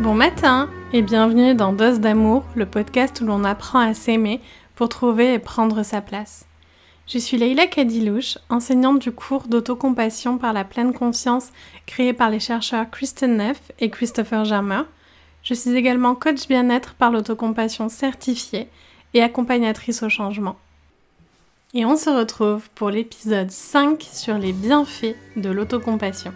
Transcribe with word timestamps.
Bon 0.00 0.14
matin 0.14 0.70
et 0.92 1.02
bienvenue 1.02 1.56
dans 1.56 1.72
Dose 1.72 1.98
d'amour, 1.98 2.44
le 2.54 2.66
podcast 2.66 3.20
où 3.20 3.26
l'on 3.26 3.42
apprend 3.42 3.80
à 3.80 3.94
s'aimer 3.94 4.40
pour 4.76 4.88
trouver 4.88 5.34
et 5.34 5.40
prendre 5.40 5.82
sa 5.82 6.00
place. 6.00 6.46
Je 7.08 7.18
suis 7.18 7.36
Leila 7.36 7.66
Kadilouche, 7.66 8.38
enseignante 8.48 9.00
du 9.00 9.10
cours 9.10 9.48
d'autocompassion 9.48 10.38
par 10.38 10.52
la 10.52 10.62
pleine 10.62 10.92
conscience 10.92 11.50
créé 11.84 12.12
par 12.12 12.30
les 12.30 12.38
chercheurs 12.38 12.88
Kristen 12.88 13.38
Neff 13.38 13.72
et 13.80 13.90
Christopher 13.90 14.44
Germer. 14.44 14.82
Je 15.42 15.54
suis 15.54 15.74
également 15.74 16.14
coach 16.14 16.46
bien-être 16.46 16.94
par 16.94 17.10
l'autocompassion 17.10 17.88
certifiée 17.88 18.68
et 19.14 19.22
accompagnatrice 19.22 20.04
au 20.04 20.08
changement. 20.08 20.54
Et 21.74 21.84
on 21.84 21.96
se 21.96 22.08
retrouve 22.08 22.70
pour 22.76 22.90
l'épisode 22.90 23.50
5 23.50 24.00
sur 24.12 24.38
les 24.38 24.52
bienfaits 24.52 25.16
de 25.34 25.50
l'autocompassion. 25.50 26.32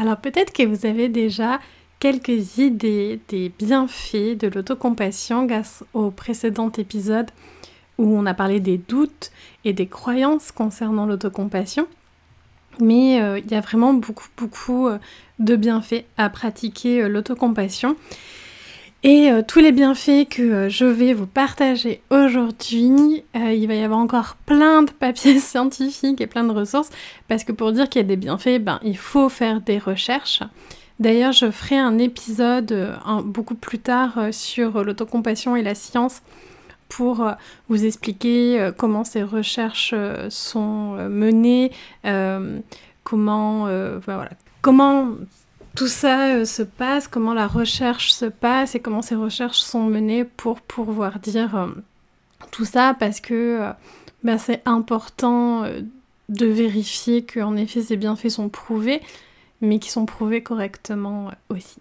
Alors 0.00 0.16
peut-être 0.16 0.54
que 0.54 0.62
vous 0.62 0.86
avez 0.86 1.10
déjà 1.10 1.60
quelques 1.98 2.56
idées 2.56 3.20
des 3.28 3.50
bienfaits 3.50 4.38
de 4.38 4.48
l'autocompassion 4.48 5.44
grâce 5.44 5.84
au 5.92 6.10
précédent 6.10 6.72
épisode 6.78 7.30
où 7.98 8.16
on 8.16 8.24
a 8.24 8.32
parlé 8.32 8.60
des 8.60 8.78
doutes 8.78 9.30
et 9.66 9.74
des 9.74 9.86
croyances 9.86 10.52
concernant 10.52 11.04
l'autocompassion. 11.04 11.86
Mais 12.80 13.20
euh, 13.20 13.40
il 13.40 13.50
y 13.50 13.54
a 13.54 13.60
vraiment 13.60 13.92
beaucoup, 13.92 14.28
beaucoup 14.38 14.88
euh, 14.88 14.96
de 15.38 15.54
bienfaits 15.54 16.06
à 16.16 16.30
pratiquer 16.30 17.02
euh, 17.02 17.08
l'autocompassion. 17.10 17.94
Et 19.02 19.30
tous 19.48 19.60
les 19.60 19.72
bienfaits 19.72 20.28
que 20.28 20.68
je 20.68 20.84
vais 20.84 21.14
vous 21.14 21.26
partager 21.26 22.02
aujourd'hui, 22.10 23.24
il 23.34 23.66
va 23.66 23.74
y 23.74 23.82
avoir 23.82 23.98
encore 23.98 24.36
plein 24.44 24.82
de 24.82 24.90
papiers 24.90 25.38
scientifiques 25.40 26.20
et 26.20 26.26
plein 26.26 26.44
de 26.44 26.52
ressources, 26.52 26.90
parce 27.26 27.44
que 27.44 27.52
pour 27.52 27.72
dire 27.72 27.88
qu'il 27.88 28.02
y 28.02 28.04
a 28.04 28.08
des 28.08 28.16
bienfaits, 28.16 28.58
ben, 28.60 28.78
il 28.82 28.98
faut 28.98 29.30
faire 29.30 29.62
des 29.62 29.78
recherches. 29.78 30.42
D'ailleurs, 30.98 31.32
je 31.32 31.50
ferai 31.50 31.78
un 31.78 31.96
épisode 31.96 32.98
beaucoup 33.24 33.54
plus 33.54 33.78
tard 33.78 34.18
sur 34.32 34.84
l'autocompassion 34.84 35.56
et 35.56 35.62
la 35.62 35.74
science 35.74 36.20
pour 36.90 37.22
euh, 37.22 37.32
vous 37.68 37.86
expliquer 37.86 38.60
euh, 38.60 38.72
comment 38.76 39.04
ces 39.04 39.22
recherches 39.22 39.94
euh, 39.94 40.28
sont 40.28 41.08
menées, 41.08 41.70
comment, 43.04 43.64
voilà, 44.04 44.30
comment 44.60 45.08
tout 45.74 45.86
ça 45.86 46.44
se 46.44 46.62
passe, 46.62 47.08
comment 47.08 47.34
la 47.34 47.46
recherche 47.46 48.12
se 48.12 48.26
passe 48.26 48.74
et 48.74 48.80
comment 48.80 49.02
ces 49.02 49.14
recherches 49.14 49.60
sont 49.60 49.84
menées 49.84 50.24
pour 50.24 50.60
pouvoir 50.60 51.18
dire 51.18 51.68
tout 52.50 52.64
ça 52.64 52.94
parce 52.98 53.20
que 53.20 53.60
ben, 54.24 54.38
c'est 54.38 54.62
important 54.66 55.64
de 56.28 56.46
vérifier 56.46 57.24
qu'en 57.24 57.56
effet 57.56 57.82
ces 57.82 57.96
bienfaits 57.96 58.30
sont 58.30 58.48
prouvés, 58.48 59.00
mais 59.60 59.78
qui 59.78 59.90
sont 59.90 60.06
prouvés 60.06 60.42
correctement 60.42 61.30
aussi. 61.48 61.78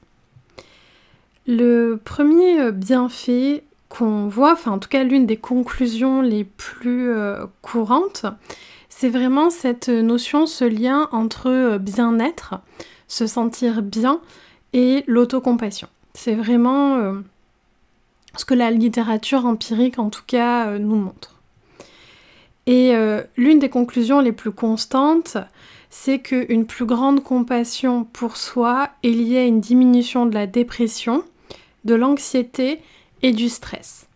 Le 1.48 2.00
premier 2.04 2.72
bienfait, 2.72 3.64
qu'on 3.90 4.28
voit, 4.28 4.54
enfin 4.54 4.72
en 4.72 4.80
tout 4.80 4.88
cas 4.88 5.04
l'une 5.04 5.26
des 5.26 5.38
conclusions 5.38 6.22
les 6.22 6.44
plus 6.44 7.10
euh, 7.10 7.46
courantes, 7.62 8.26
c'est 8.88 9.10
vraiment 9.10 9.50
cette 9.50 9.90
notion, 9.90 10.46
ce 10.46 10.64
lien 10.64 11.10
entre 11.12 11.50
euh, 11.50 11.78
bien-être, 11.80 12.56
se 13.10 13.28
sentir 13.28 13.82
bien 13.82 14.22
et 14.72 15.04
l'autocompassion. 15.06 15.90
C'est 16.14 16.36
vraiment 16.36 16.96
euh, 16.96 17.14
ce 18.38 18.46
que 18.46 18.54
la 18.54 18.72
littérature 18.72 19.46
empirique 19.46 20.00
en 20.00 20.10
tout 20.10 20.24
cas 20.26 20.78
nous 20.78 20.96
montre. 20.96 21.36
Et 22.68 22.94
l'une 23.36 23.58
des 23.58 23.70
conclusions 23.70 24.20
les 24.20 24.32
plus 24.32 24.52
constantes, 24.52 25.38
c'est 25.90 26.20
qu'une 26.20 26.66
plus 26.66 26.86
grande 26.86 27.24
compassion 27.24 28.04
pour 28.04 28.38
soi 28.38 28.90
est 29.04 29.10
liée 29.10 29.40
à 29.40 29.46
une 29.46 29.60
diminution 29.60 30.26
de 30.26 30.36
la 30.36 30.46
dépression, 30.46 31.24
de 31.86 31.96
l'anxiété 31.96 32.80
et 33.22 33.32
du 33.32 33.50
stress. 33.50 34.08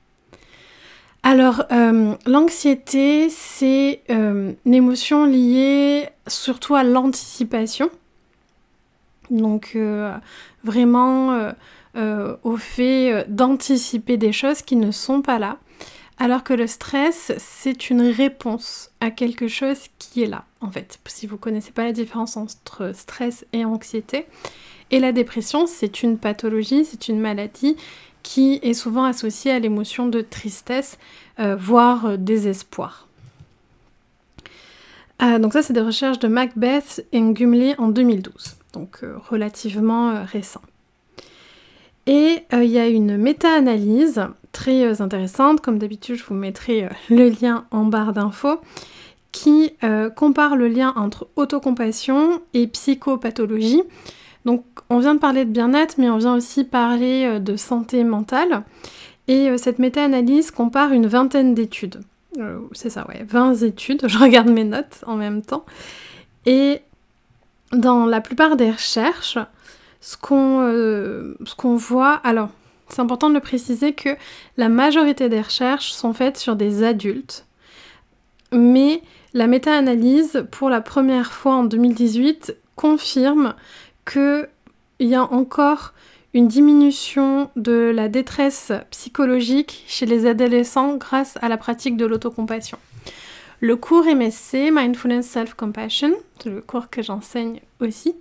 Alors, 1.23 1.63
euh, 1.71 2.15
l'anxiété, 2.25 3.29
c'est 3.29 4.01
euh, 4.09 4.51
une 4.65 4.73
émotion 4.73 5.25
liée 5.25 6.09
surtout 6.27 6.75
à 6.75 6.83
l'anticipation. 6.83 7.89
Donc, 9.29 9.71
euh, 9.75 10.15
vraiment 10.63 11.51
au 12.43 12.57
fait 12.57 13.25
d'anticiper 13.27 14.17
des 14.17 14.31
choses 14.31 14.61
qui 14.63 14.75
ne 14.75 14.91
sont 14.91 15.21
pas 15.21 15.39
là. 15.39 15.57
Alors 16.19 16.43
que 16.43 16.53
le 16.53 16.67
stress, 16.67 17.33
c'est 17.37 17.89
une 17.89 18.01
réponse 18.01 18.91
à 19.01 19.11
quelque 19.11 19.47
chose 19.47 19.79
qui 19.99 20.23
est 20.23 20.27
là, 20.27 20.45
en 20.61 20.69
fait. 20.71 20.99
Si 21.05 21.27
vous 21.27 21.35
ne 21.35 21.39
connaissez 21.39 21.71
pas 21.71 21.83
la 21.83 21.91
différence 21.91 22.37
entre 22.37 22.91
stress 22.95 23.45
et 23.51 23.65
anxiété. 23.65 24.25
Et 24.91 24.99
la 24.99 25.11
dépression, 25.11 25.65
c'est 25.65 26.03
une 26.03 26.17
pathologie, 26.19 26.85
c'est 26.85 27.07
une 27.07 27.19
maladie 27.19 27.75
qui 28.21 28.59
est 28.61 28.73
souvent 28.73 29.03
associée 29.03 29.51
à 29.51 29.59
l'émotion 29.59 30.07
de 30.07 30.21
tristesse, 30.21 30.97
euh, 31.39 31.55
voire 31.55 32.05
euh, 32.05 32.17
désespoir. 32.17 33.07
Euh, 35.21 35.39
donc 35.39 35.53
ça, 35.53 35.61
c'est 35.61 35.73
des 35.73 35.81
recherches 35.81 36.19
de 36.19 36.27
Macbeth 36.27 37.05
et 37.11 37.21
Gumley 37.21 37.75
en 37.79 37.89
2012, 37.89 38.55
donc 38.73 39.01
relativement 39.29 40.23
récent. 40.25 40.61
Et 42.05 42.39
il 42.51 42.65
y 42.65 42.79
a 42.79 42.87
une 42.87 43.15
méta-analyse 43.17 44.25
très 44.51 45.01
intéressante, 45.01 45.61
comme 45.61 45.79
d'habitude 45.79 46.15
je 46.15 46.25
vous 46.25 46.33
mettrai 46.33 46.89
le 47.09 47.29
lien 47.29 47.65
en 47.71 47.85
barre 47.85 48.11
d'infos, 48.11 48.59
qui 49.31 49.73
compare 50.15 50.55
le 50.55 50.67
lien 50.67 50.93
entre 50.97 51.27
autocompassion 51.35 52.41
et 52.53 52.67
psychopathologie. 52.67 53.83
Donc 54.45 54.65
on 54.89 54.99
vient 54.99 55.15
de 55.15 55.19
parler 55.19 55.45
de 55.45 55.49
bien-être, 55.49 55.95
mais 55.97 56.09
on 56.09 56.17
vient 56.17 56.35
aussi 56.35 56.63
parler 56.63 57.25
euh, 57.25 57.39
de 57.39 57.55
santé 57.55 58.03
mentale. 58.03 58.63
Et 59.27 59.49
euh, 59.49 59.57
cette 59.57 59.79
méta-analyse 59.79 60.51
compare 60.51 60.91
une 60.91 61.07
vingtaine 61.07 61.53
d'études. 61.53 62.01
Euh, 62.39 62.59
c'est 62.73 62.89
ça, 62.89 63.07
ouais, 63.07 63.23
20 63.27 63.63
études. 63.63 64.03
Je 64.07 64.17
regarde 64.17 64.49
mes 64.49 64.65
notes 64.65 65.03
en 65.07 65.15
même 65.15 65.41
temps. 65.41 65.65
Et 66.45 66.81
dans 67.73 68.05
la 68.05 68.21
plupart 68.21 68.55
des 68.55 68.71
recherches, 68.71 69.37
ce 70.01 70.17
qu'on 70.17 71.75
voit, 71.75 72.13
alors 72.23 72.49
c'est 72.89 73.01
important 73.01 73.29
de 73.29 73.35
le 73.35 73.39
préciser 73.39 73.93
que 73.93 74.09
la 74.57 74.69
majorité 74.69 75.29
des 75.29 75.41
recherches 75.41 75.91
sont 75.91 76.13
faites 76.13 76.37
sur 76.37 76.55
des 76.55 76.83
adultes, 76.83 77.45
mais 78.51 79.01
la 79.33 79.47
méta-analyse, 79.47 80.45
pour 80.51 80.69
la 80.69 80.81
première 80.81 81.31
fois 81.33 81.55
en 81.55 81.63
2018, 81.63 82.55
confirme 82.75 83.55
qu'il 84.05 84.47
y 84.99 85.15
a 85.15 85.23
encore 85.23 85.93
une 86.35 86.47
diminution 86.47 87.49
de 87.55 87.91
la 87.95 88.09
détresse 88.09 88.71
psychologique 88.91 89.83
chez 89.87 90.05
les 90.05 90.25
adolescents 90.25 90.95
grâce 90.95 91.37
à 91.41 91.49
la 91.49 91.57
pratique 91.57 91.95
de 91.97 92.05
l'autocompassion. 92.05 92.77
Le 93.63 93.77
cours 93.77 94.03
MSC, 94.03 94.71
Mindfulness 94.73 95.25
Self-Compassion, 95.25 96.11
c'est 96.37 96.49
le 96.49 96.59
cours 96.59 96.89
que 96.89 97.01
j'enseigne 97.01 97.61
aussi, 97.79 98.13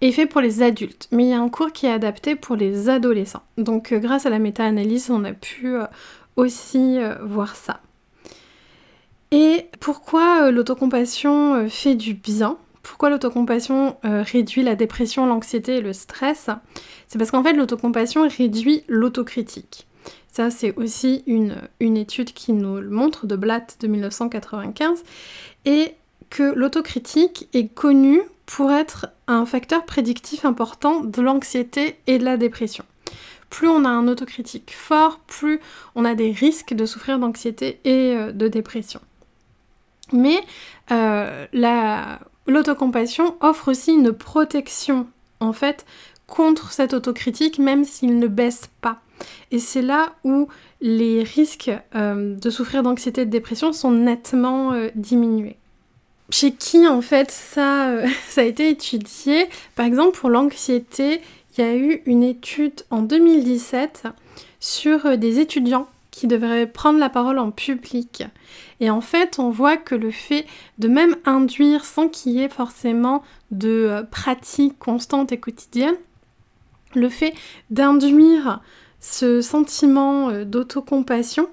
est 0.00 0.10
fait 0.10 0.26
pour 0.26 0.40
les 0.40 0.62
adultes, 0.62 1.06
mais 1.12 1.26
il 1.26 1.28
y 1.28 1.32
a 1.32 1.40
un 1.40 1.48
cours 1.48 1.70
qui 1.70 1.86
est 1.86 1.92
adapté 1.92 2.34
pour 2.34 2.56
les 2.56 2.88
adolescents. 2.88 3.44
Donc 3.56 3.92
euh, 3.92 4.00
grâce 4.00 4.26
à 4.26 4.30
la 4.30 4.40
méta-analyse, 4.40 5.12
on 5.12 5.22
a 5.22 5.30
pu 5.30 5.76
euh, 5.76 5.84
aussi 6.34 6.98
euh, 6.98 7.14
voir 7.22 7.54
ça. 7.54 7.78
Et 9.30 9.66
pourquoi 9.78 10.50
l'autocompassion 10.50 11.68
fait 11.68 11.94
du 11.94 12.14
bien? 12.14 12.56
Pourquoi 12.82 13.10
l'autocompassion 13.10 13.96
réduit 14.02 14.64
la 14.64 14.74
dépression, 14.74 15.24
l'anxiété 15.24 15.76
et 15.76 15.80
le 15.80 15.92
stress? 15.92 16.50
C'est 17.06 17.16
parce 17.16 17.30
qu'en 17.30 17.44
fait 17.44 17.52
l'autocompassion 17.52 18.26
réduit 18.28 18.82
l'autocritique. 18.88 19.86
Ça 20.32 20.50
c'est 20.50 20.74
aussi 20.76 21.22
une, 21.26 21.56
étude 21.80 22.32
qui 22.32 22.52
nous 22.52 22.76
le 22.76 22.90
montre 22.90 23.26
de 23.26 23.36
Blatt 23.36 23.76
de 23.80 23.86
1995 23.86 25.02
et 25.64 25.94
que 26.30 26.54
l'autocritique 26.54 27.48
est 27.52 27.68
connue 27.68 28.22
pour 28.46 28.72
être 28.72 29.08
un 29.26 29.44
facteur 29.46 29.84
prédictif 29.84 30.44
important 30.44 31.00
de 31.00 31.22
l'anxiété 31.22 31.98
et 32.06 32.18
de 32.18 32.24
la 32.24 32.36
dépression. 32.36 32.84
Plus 33.50 33.68
on 33.68 33.84
a 33.84 33.88
un 33.88 34.08
autocritique 34.08 34.72
fort, 34.74 35.20
plus 35.26 35.60
on 35.94 36.06
a 36.06 36.14
des 36.14 36.32
risques 36.32 36.72
de 36.72 36.86
souffrir 36.86 37.18
d'anxiété 37.18 37.80
et 37.84 38.16
euh, 38.16 38.32
de 38.32 38.48
dépression. 38.48 39.00
Mais 40.12 40.40
euh, 40.90 41.46
la, 41.52 42.20
l'autocompassion 42.46 43.36
offre 43.40 43.70
aussi 43.70 43.92
une 43.92 44.12
protection, 44.12 45.06
en 45.40 45.52
fait, 45.52 45.84
contre 46.32 46.72
cette 46.72 46.94
autocritique, 46.94 47.58
même 47.58 47.84
s'il 47.84 48.18
ne 48.18 48.26
baisse 48.26 48.70
pas. 48.80 49.02
Et 49.50 49.58
c'est 49.58 49.82
là 49.82 50.14
où 50.24 50.48
les 50.80 51.22
risques 51.22 51.70
euh, 51.94 52.34
de 52.36 52.48
souffrir 52.48 52.82
d'anxiété 52.82 53.20
et 53.20 53.26
de 53.26 53.30
dépression 53.30 53.74
sont 53.74 53.90
nettement 53.90 54.72
euh, 54.72 54.88
diminués. 54.94 55.58
Chez 56.30 56.52
qui, 56.52 56.88
en 56.88 57.02
fait, 57.02 57.30
ça, 57.30 57.90
euh, 57.90 58.06
ça 58.28 58.40
a 58.40 58.44
été 58.44 58.70
étudié? 58.70 59.46
Par 59.74 59.84
exemple, 59.84 60.18
pour 60.18 60.30
l'anxiété, 60.30 61.20
il 61.52 61.64
y 61.64 61.68
a 61.68 61.76
eu 61.76 62.02
une 62.06 62.22
étude 62.22 62.80
en 62.88 63.02
2017 63.02 64.04
sur 64.58 65.18
des 65.18 65.38
étudiants 65.38 65.86
qui 66.10 66.26
devrait 66.26 66.66
prendre 66.66 66.98
la 66.98 67.10
parole 67.10 67.38
en 67.38 67.50
public. 67.50 68.24
Et 68.80 68.88
en 68.88 69.02
fait, 69.02 69.38
on 69.38 69.50
voit 69.50 69.76
que 69.76 69.94
le 69.94 70.10
fait 70.10 70.46
de 70.78 70.88
même 70.88 71.14
induire 71.26 71.84
sans 71.84 72.08
qu'il 72.08 72.32
y 72.32 72.42
ait 72.42 72.48
forcément 72.48 73.22
de 73.50 74.06
pratique 74.10 74.78
constante 74.78 75.30
et 75.32 75.38
quotidienne, 75.38 75.96
le 76.98 77.08
fait 77.08 77.34
d'induire 77.70 78.60
ce 79.00 79.40
sentiment 79.40 80.30
euh, 80.30 80.44
d'autocompassion 80.44 81.48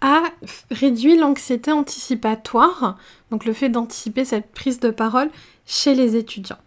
a 0.00 0.22
réduit 0.70 1.16
l'anxiété 1.16 1.70
anticipatoire, 1.70 2.98
donc 3.30 3.44
le 3.44 3.52
fait 3.52 3.68
d'anticiper 3.68 4.24
cette 4.24 4.50
prise 4.50 4.80
de 4.80 4.90
parole 4.90 5.30
chez 5.64 5.94
les 5.94 6.16
étudiants. 6.16 6.58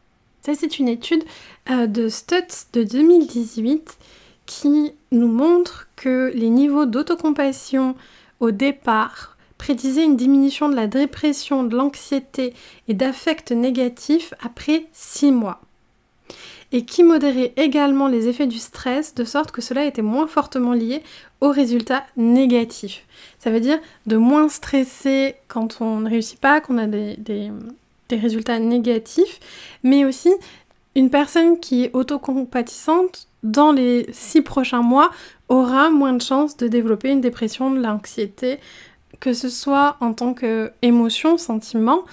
Ça, 0.42 0.54
c'est 0.56 0.80
une 0.80 0.88
étude 0.88 1.24
euh, 1.70 1.88
de 1.88 2.08
Stutz 2.08 2.68
de 2.72 2.84
2018 2.84 3.98
qui 4.46 4.94
nous 5.12 5.28
montre 5.28 5.88
que 5.96 6.32
les 6.36 6.50
niveaux 6.50 6.86
d'autocompassion 6.86 7.96
au 8.40 8.52
départ 8.52 9.38
prédisaient 9.58 10.06
une 10.06 10.18
diminution 10.18 10.70
de 10.70 10.76
la 10.76 10.88
dépression, 10.88 11.64
de 11.64 11.76
l'anxiété 11.76 12.54
et 12.88 12.94
d'affects 12.94 13.52
négatifs 13.52 14.34
après 14.40 14.86
6 14.94 15.32
mois. 15.32 15.62
Et 16.76 16.84
qui 16.84 17.06
modérait 17.06 17.54
également 17.56 18.10
les 18.10 18.28
effets 18.28 18.48
du 18.48 18.58
stress 18.58 19.16
de 19.16 19.24
sorte 19.24 19.52
que 19.52 19.62
cela 19.62 19.86
était 19.86 20.02
moins 20.02 20.28
fortement 20.28 20.74
lié 20.74 21.04
aux 21.40 21.50
résultats 21.50 22.04
négatifs. 22.18 23.06
Ça 23.40 23.50
veut 23.50 23.62
dire 23.62 23.80
de 24.08 24.18
moins 24.18 24.50
stresser 24.50 25.36
quand 25.48 25.80
on 25.80 26.02
ne 26.02 26.10
réussit 26.10 26.38
pas, 26.38 26.60
qu'on 26.60 26.78
a 26.78 26.86
des, 26.86 27.50
résultats 28.12 28.60
négatifs, 28.60 29.40
mais 29.84 30.04
aussi 30.04 30.34
une 30.96 31.10
personne 31.10 31.62
qui 31.62 31.86
est 31.86 31.96
autocompatissante 31.96 33.30
dans 33.42 33.72
les 33.72 34.08
six 34.12 34.42
prochains 34.42 34.82
mois 34.82 35.12
aura 35.48 35.90
moins 35.90 36.12
de 36.12 36.22
chances 36.22 36.58
de 36.58 36.68
développer 36.68 37.10
une 37.10 37.22
dépression, 37.22 37.72
de 37.72 37.80
l'anxiété, 37.80 38.60
que 39.22 39.32
ce 39.32 39.48
soit 39.48 39.96
en 40.02 40.12
tant 40.12 40.34
qu'émotion, 40.34 41.38
sentiment, 41.38 42.04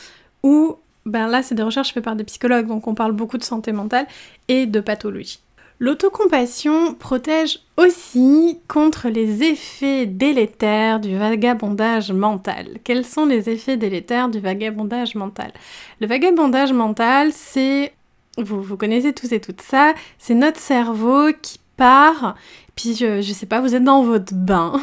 ou 0.44 0.76
ben 1.06 1.28
là 1.28 1.42
c'est 1.42 1.54
des 1.54 1.62
recherches 1.62 1.92
faites 1.92 2.04
par 2.04 2.16
des 2.16 2.24
psychologues, 2.24 2.66
donc 2.66 2.86
on 2.86 2.94
parle 2.94 3.12
beaucoup 3.12 3.38
de 3.38 3.44
santé 3.44 3.72
mentale 3.72 4.06
et 4.48 4.66
de 4.66 4.80
pathologie. 4.80 5.40
L'autocompassion 5.82 6.94
protège 6.94 7.58
aussi 7.76 8.60
contre 8.68 9.08
les 9.08 9.42
effets 9.42 10.06
délétères 10.06 11.00
du 11.00 11.18
vagabondage 11.18 12.12
mental. 12.12 12.78
Quels 12.84 13.04
sont 13.04 13.26
les 13.26 13.50
effets 13.50 13.76
délétères 13.76 14.28
du 14.28 14.38
vagabondage 14.38 15.16
mental? 15.16 15.52
Le 16.00 16.06
vagabondage 16.06 16.72
mental, 16.72 17.32
c'est, 17.32 17.92
vous, 18.38 18.62
vous 18.62 18.76
connaissez 18.76 19.12
tous 19.12 19.32
et 19.32 19.40
toutes 19.40 19.60
ça, 19.60 19.92
c'est 20.18 20.34
notre 20.34 20.60
cerveau 20.60 21.30
qui 21.42 21.58
part, 21.76 22.36
puis 22.76 22.94
je, 22.94 23.20
je 23.20 23.32
sais 23.32 23.46
pas, 23.46 23.60
vous 23.60 23.74
êtes 23.74 23.82
dans 23.82 24.04
votre 24.04 24.34
bain, 24.34 24.80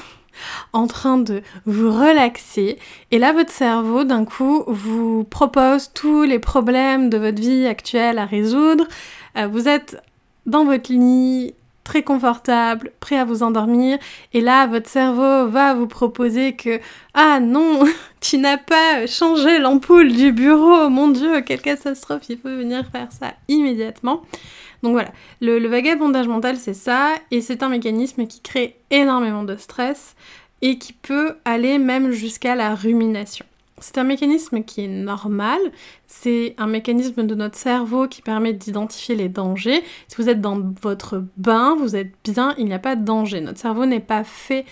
en 0.73 0.87
train 0.87 1.17
de 1.17 1.41
vous 1.65 1.91
relaxer. 1.91 2.77
Et 3.11 3.19
là, 3.19 3.33
votre 3.33 3.51
cerveau, 3.51 4.03
d'un 4.03 4.25
coup, 4.25 4.63
vous 4.67 5.23
propose 5.23 5.91
tous 5.93 6.23
les 6.23 6.39
problèmes 6.39 7.09
de 7.09 7.17
votre 7.17 7.41
vie 7.41 7.65
actuelle 7.65 8.17
à 8.17 8.25
résoudre. 8.25 8.85
Euh, 9.37 9.47
vous 9.47 9.67
êtes 9.67 10.01
dans 10.45 10.65
votre 10.65 10.91
lit, 10.91 11.53
très 11.89 12.03
confortable, 12.03 12.91
prêt 12.99 13.17
à 13.17 13.25
vous 13.25 13.41
endormir, 13.41 13.97
et 14.33 14.41
là 14.41 14.67
votre 14.67 14.87
cerveau 14.87 15.47
va 15.47 15.73
vous 15.73 15.87
proposer 15.87 16.53
que 16.53 16.79
ah 17.15 17.39
non, 17.39 17.83
tu 18.21 18.37
n'as 18.37 18.57
pas 18.57 19.07
changé 19.07 19.57
l'ampoule 19.57 20.11
du 20.11 20.31
bureau, 20.31 20.89
mon 20.89 21.07
dieu, 21.07 21.41
quelle 21.41 21.61
catastrophe, 21.61 22.29
il 22.29 22.37
faut 22.37 22.49
venir 22.49 22.85
faire 22.91 23.07
ça 23.11 23.33
immédiatement. 23.47 24.21
Donc 24.83 24.93
voilà, 24.93 25.11
le, 25.41 25.59
le 25.59 25.67
vagabondage 25.67 26.27
mental 26.27 26.57
c'est 26.57 26.73
ça, 26.73 27.15
et 27.31 27.41
c'est 27.41 27.63
un 27.63 27.69
mécanisme 27.69 28.27
qui 28.27 28.41
crée 28.41 28.77
énormément 28.91 29.43
de 29.43 29.55
stress 29.57 30.15
et 30.61 30.77
qui 30.77 30.93
peut 30.93 31.35
aller 31.45 31.77
même 31.77 32.11
jusqu'à 32.11 32.55
la 32.55 32.75
rumination. 32.75 33.45
C'est 33.81 33.97
un 33.97 34.03
mécanisme 34.03 34.63
qui 34.63 34.83
est 34.83 34.87
normal, 34.89 35.59
c'est 36.05 36.53
un 36.57 36.67
mécanisme 36.67 37.25
de 37.25 37.33
notre 37.35 37.57
cerveau 37.57 38.07
qui 38.07 38.21
permet 38.21 38.51
d'identifier 38.51 39.15
les 39.15 39.29
dangers. 39.29 39.83
Si 40.09 40.17
vous 40.17 40.27
êtes 40.27 40.41
dans 40.41 40.59
votre 40.81 41.23
bain, 41.37 41.77
vous 41.79 41.95
êtes 41.95 42.11
bien, 42.25 42.55
il 42.57 42.65
n'y 42.65 42.73
a 42.73 42.79
pas 42.79 42.97
de 42.97 43.05
danger. 43.05 43.39
Notre 43.39 43.59
cerveau 43.59 43.85
n'est 43.85 44.01
pas 44.01 44.25
fait 44.25 44.65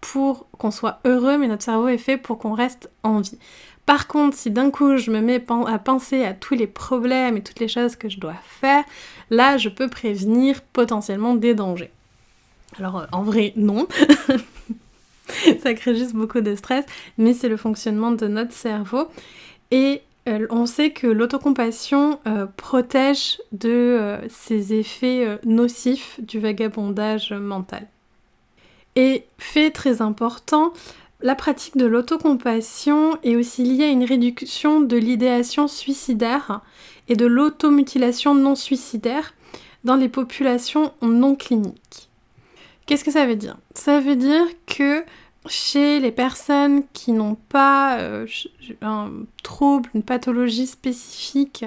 pour 0.00 0.46
qu'on 0.58 0.70
soit 0.70 1.00
heureux, 1.04 1.38
mais 1.38 1.48
notre 1.48 1.64
cerveau 1.64 1.88
est 1.88 1.98
fait 1.98 2.16
pour 2.16 2.38
qu'on 2.38 2.54
reste 2.54 2.90
en 3.02 3.20
vie. 3.20 3.38
Par 3.86 4.06
contre, 4.06 4.36
si 4.36 4.50
d'un 4.50 4.70
coup 4.70 4.96
je 4.96 5.10
me 5.10 5.20
mets 5.20 5.44
à 5.66 5.78
penser 5.78 6.24
à 6.24 6.34
tous 6.34 6.54
les 6.54 6.66
problèmes 6.66 7.36
et 7.36 7.42
toutes 7.42 7.60
les 7.60 7.68
choses 7.68 7.96
que 7.96 8.08
je 8.08 8.20
dois 8.20 8.36
faire, 8.60 8.84
là 9.30 9.58
je 9.58 9.68
peux 9.68 9.88
prévenir 9.88 10.60
potentiellement 10.72 11.34
des 11.34 11.54
dangers. 11.54 11.90
Alors 12.78 13.00
euh, 13.00 13.06
en 13.12 13.22
vrai, 13.22 13.52
non. 13.56 13.86
ça 15.62 15.74
crée 15.74 15.96
juste 15.96 16.14
beaucoup 16.14 16.40
de 16.40 16.54
stress, 16.54 16.84
mais 17.18 17.34
c'est 17.34 17.48
le 17.48 17.56
fonctionnement 17.56 18.12
de 18.12 18.28
notre 18.28 18.52
cerveau. 18.52 19.08
Et 19.72 20.02
euh, 20.28 20.46
on 20.50 20.66
sait 20.66 20.90
que 20.90 21.08
l'autocompassion 21.08 22.20
euh, 22.26 22.46
protège 22.56 23.40
de 23.50 24.18
ces 24.28 24.74
effets 24.74 25.38
nocifs 25.44 26.20
du 26.20 26.38
vagabondage 26.38 27.32
mental. 27.32 27.88
Et 28.94 29.24
fait 29.38 29.70
très 29.70 30.02
important, 30.02 30.72
la 31.22 31.34
pratique 31.34 31.76
de 31.76 31.86
l'autocompassion 31.86 33.16
est 33.22 33.36
aussi 33.36 33.62
liée 33.62 33.84
à 33.84 33.90
une 33.90 34.04
réduction 34.04 34.80
de 34.80 34.96
l'idéation 34.96 35.68
suicidaire 35.68 36.60
et 37.08 37.16
de 37.16 37.26
l'automutilation 37.26 38.34
non 38.34 38.54
suicidaire 38.54 39.34
dans 39.84 39.96
les 39.96 40.08
populations 40.08 40.92
non 41.02 41.34
cliniques. 41.34 42.08
Qu'est-ce 42.86 43.04
que 43.04 43.10
ça 43.10 43.26
veut 43.26 43.36
dire? 43.36 43.56
Ça 43.74 44.00
veut 44.00 44.16
dire 44.16 44.46
que 44.66 45.04
chez 45.46 46.00
les 46.00 46.12
personnes 46.12 46.82
qui 46.92 47.12
n'ont 47.12 47.34
pas 47.34 47.98
euh, 47.98 48.26
un 48.80 49.10
trouble, 49.42 49.90
une 49.94 50.02
pathologie 50.02 50.66
spécifique, 50.66 51.64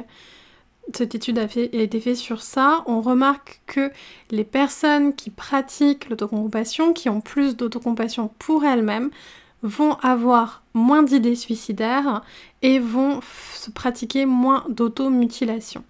cette 0.94 1.16
étude 1.16 1.40
a, 1.40 1.44
a, 1.44 1.82
été 1.82 2.00
faite 2.00 2.18
sur 2.18 2.42
ça, 2.42 2.84
on 2.86 3.02
remarque 3.02 3.62
que 3.66 3.92
les 4.32 4.44
personnes 4.44 5.16
qui 5.16 5.30
pratiquent 5.30 6.10
l'autocompassion, 6.10 6.94
qui 6.94 7.10
ont 7.10 7.22
plus 7.22 7.56
d'autocompassion 7.56 8.30
pour 8.40 8.66
elles-mêmes, 8.66 9.10
vont 9.66 9.96
avoir 9.96 10.62
moins 10.74 11.04
d'idées 11.04 11.36
suicidaires 11.36 12.22
et 12.62 12.80
vont 12.80 13.20
se 13.54 13.72
pratiquer 13.72 14.26
moins 14.26 14.64
d'automutilation. 14.70 15.84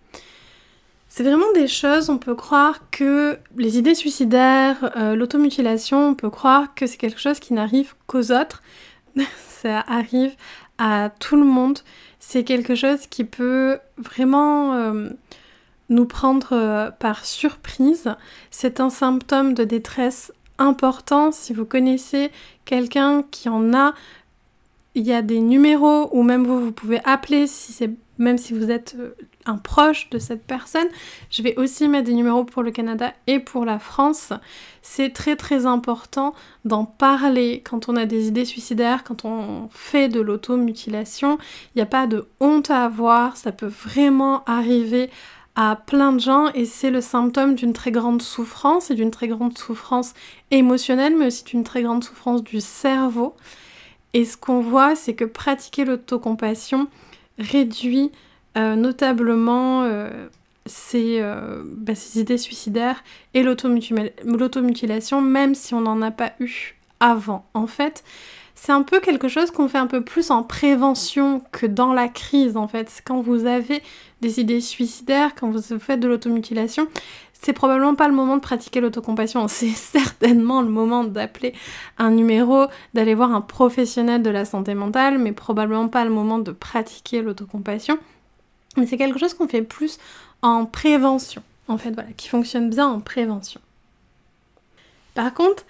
C'est 1.10 1.24
vraiment 1.24 1.52
des 1.54 1.68
choses, 1.68 2.10
on 2.10 2.18
peut 2.18 2.36
croire 2.36 2.90
que 2.90 3.38
les 3.56 3.78
idées 3.78 3.96
suicidaires, 3.96 4.92
euh, 4.98 5.16
l'automutilation, 5.16 6.10
on 6.10 6.16
peut 6.16 6.30
croire 6.30 6.74
que 6.74 6.88
c'est 6.88 6.98
quelque 6.98 7.20
chose 7.20 7.40
qui 7.40 7.54
n'arrive 7.54 7.94
qu'aux 8.08 8.32
autres. 8.32 8.64
Ça 9.48 9.84
arrive 9.88 10.36
à 10.78 11.10
tout 11.20 11.38
le 11.38 11.46
monde. 11.46 11.80
C'est 12.20 12.44
quelque 12.44 12.76
chose 12.76 13.08
qui 13.08 13.24
peut 13.24 13.80
vraiment 13.98 14.74
euh, 14.74 15.10
nous 15.90 16.06
prendre 16.06 16.50
euh, 16.52 16.92
par 16.92 17.24
surprise. 17.24 18.14
C'est 18.52 18.80
un 18.80 18.90
symptôme 18.90 19.54
de 19.54 19.64
détresse 19.64 20.34
important. 20.58 21.32
Si 21.32 21.54
vous 21.54 21.66
connaissez 21.66 22.32
quelqu'un 22.66 23.24
qui 23.24 23.50
en 23.50 23.74
a, 23.74 23.94
il 24.96 25.06
y 25.06 25.14
a 25.14 25.22
des 25.22 25.40
numéros 25.40 26.10
ou 26.14 26.24
même 26.24 26.46
vous, 26.46 26.72
pouvez 26.72 27.00
appeler 27.04 27.48
si 27.48 27.74
c'est 27.74 27.92
même 28.18 28.38
si 28.38 28.54
vous 28.54 28.72
êtes 28.72 28.96
euh, 28.98 29.14
un 29.46 29.58
proche 29.58 30.10
de 30.10 30.20
cette 30.20 30.46
personne. 30.46 30.88
Je 31.30 31.44
vais 31.44 31.58
aussi 31.58 31.88
mettre 31.88 32.06
des 32.06 32.14
numéros 32.14 32.46
pour 32.46 32.64
le 32.64 32.72
Canada 32.72 33.14
et 33.28 33.40
pour 33.40 33.66
la 33.66 33.78
France. 33.78 34.32
C'est 34.82 35.12
très 35.12 35.36
très 35.36 35.66
important 35.66 36.34
d'en 36.64 36.86
parler 36.86 37.62
quand 37.64 37.90
on 37.90 37.96
a 37.98 38.06
des 38.06 38.28
idées 38.28 38.46
suicidaires, 38.46 39.04
quand 39.04 39.26
on 39.26 39.68
fait 39.70 40.08
de 40.08 40.22
l'automutilation. 40.22 41.38
Il 41.74 41.80
n'y 41.80 41.82
a 41.82 41.88
pas 41.88 42.08
de 42.08 42.28
honte 42.40 42.72
à 42.72 42.86
avoir, 42.86 43.36
ça 43.36 43.52
peut 43.52 43.68
vraiment 43.68 44.44
arriver 44.46 45.10
à 45.56 45.76
plein 45.76 46.12
de 46.12 46.20
gens 46.20 46.52
et 46.54 46.66
c'est 46.66 46.92
le 46.92 47.02
symptôme 47.02 47.56
d'une 47.56 47.74
très 47.74 47.92
grande 47.92 48.22
souffrance 48.22 48.92
et 48.92 48.96
d'une 48.96 49.12
très 49.12 49.28
grande 49.28 49.58
souffrance 49.58 50.14
émotionnelle 50.52 51.16
mais 51.18 51.28
aussi 51.28 51.44
d'une 51.46 51.64
très 51.64 51.82
grande 51.84 52.04
souffrance 52.04 52.44
du 52.44 52.60
cerveau. 52.62 53.36
Et 54.14 54.24
ce 54.24 54.38
qu'on 54.38 54.62
voit, 54.62 54.96
c'est 54.96 55.14
que 55.14 55.26
pratiquer 55.26 55.84
l'autocompassion 55.84 56.88
réduit 57.38 58.12
euh, 58.58 58.76
notablement 58.76 59.84
euh, 59.84 60.10
euh, 60.96 61.64
bah, 61.66 61.96
ces, 61.96 62.20
idées 62.20 62.38
suicidaires 62.38 63.04
et 63.34 63.44
l'automutilation, 63.44 65.22
même 65.22 65.54
si 65.54 65.74
on 65.74 65.82
n'en 65.82 66.02
a 66.02 66.12
pas 66.12 66.32
eu 66.40 66.76
avant. 67.02 67.46
En 67.54 67.68
fait, 67.68 68.04
c'est 68.56 68.72
un 68.72 68.84
peu 68.84 69.02
quelque 69.02 69.28
chose 69.28 69.52
qu'on 69.52 69.68
fait 69.68 69.78
un 69.78 69.88
peu 69.88 70.02
plus 70.02 70.32
en 70.32 70.42
prévention 70.42 71.42
que 71.52 71.66
dans 71.66 71.94
la 71.94 72.08
crise, 72.08 72.56
en 72.56 72.68
fait. 72.68 73.02
Quand 73.06 73.22
vous 73.22 73.46
avez 73.46 73.84
des 74.22 74.40
idées 74.40 74.62
suicidaires, 74.62 75.36
quand 75.36 75.52
vous 75.52 75.80
faites 75.80 76.00
de 76.00 76.08
l'automutilation, 76.08 76.88
c'est 77.34 77.54
probablement 77.54 77.96
pas 77.96 78.08
le 78.08 78.16
moment 78.16 78.38
de 78.38 78.42
pratiquer 78.42 78.80
l'autocompassion, 78.80 79.48
c'est 79.50 79.70
certainement 79.70 80.62
le 80.62 80.70
moment 80.70 81.04
d'appeler 81.04 81.54
un 81.98 82.12
numéro, 82.12 82.66
d'aller 82.94 83.14
voir 83.14 83.34
un 83.34 83.42
professionnel 83.42 84.24
de 84.24 84.30
la 84.30 84.46
santé 84.46 84.74
mentale, 84.74 85.20
mais 85.20 85.34
probablement 85.34 85.90
pas 85.90 86.06
le 86.06 86.12
moment 86.12 86.40
de 86.40 86.52
pratiquer 86.52 87.22
l'autocompassion. 87.22 88.00
Mais 88.78 88.88
c'est 88.88 88.98
quelque 88.98 89.20
chose 89.20 89.34
qu'on 89.34 89.48
fait 89.48 89.62
plus 89.62 90.00
en 90.42 90.66
prévention, 90.66 91.44
en 91.68 91.78
fait, 91.78 91.92
voilà, 91.92 92.10
qui 92.18 92.30
fonctionne 92.30 92.70
bien 92.70 92.88
en 92.88 93.00
prévention. 93.00 93.62
Par 95.14 95.34
contre, 95.34 95.66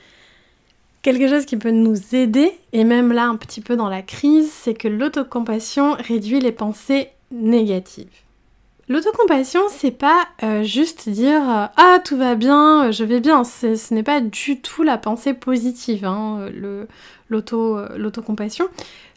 Quelque 1.05 1.27
chose 1.27 1.45
qui 1.45 1.55
peut 1.55 1.69
nous 1.69 2.15
aider, 2.15 2.51
et 2.73 2.83
même 2.83 3.13
là 3.13 3.27
un 3.27 3.35
petit 3.35 3.61
peu 3.61 3.75
dans 3.75 3.89
la 3.89 4.01
crise, 4.01 4.51
c'est 4.51 4.73
que 4.73 4.87
l'autocompassion 4.87 5.93
réduit 5.99 6.39
les 6.39 6.51
pensées 6.51 7.09
négatives. 7.29 8.09
L'autocompassion, 8.89 9.61
c'est 9.69 9.91
pas 9.91 10.25
euh, 10.41 10.63
juste 10.63 11.07
dire 11.07 11.47
euh, 11.47 11.65
ah 11.77 11.99
tout 12.03 12.17
va 12.17 12.33
bien, 12.33 12.89
je 12.89 13.03
vais 13.03 13.19
bien. 13.19 13.43
Ce 13.43 13.93
n'est 13.93 14.01
pas 14.01 14.19
du 14.19 14.59
tout 14.61 14.81
la 14.81 14.97
pensée 14.97 15.35
positive, 15.35 16.05
hein, 16.05 16.49
l'autocompassion. 17.29 18.65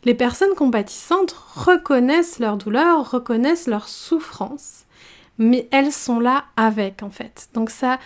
Les 0.04 0.12
personnes 0.12 0.54
compatissantes 0.54 1.32
reconnaissent 1.32 2.38
leur 2.38 2.58
douleur, 2.58 3.10
reconnaissent 3.10 3.66
leur 3.66 3.88
souffrance, 3.88 4.84
mais 5.38 5.66
elles 5.70 5.92
sont 5.92 6.20
là 6.20 6.44
avec 6.58 7.02
en 7.02 7.08
fait. 7.08 7.48
Donc 7.54 7.70
ça 7.70 7.98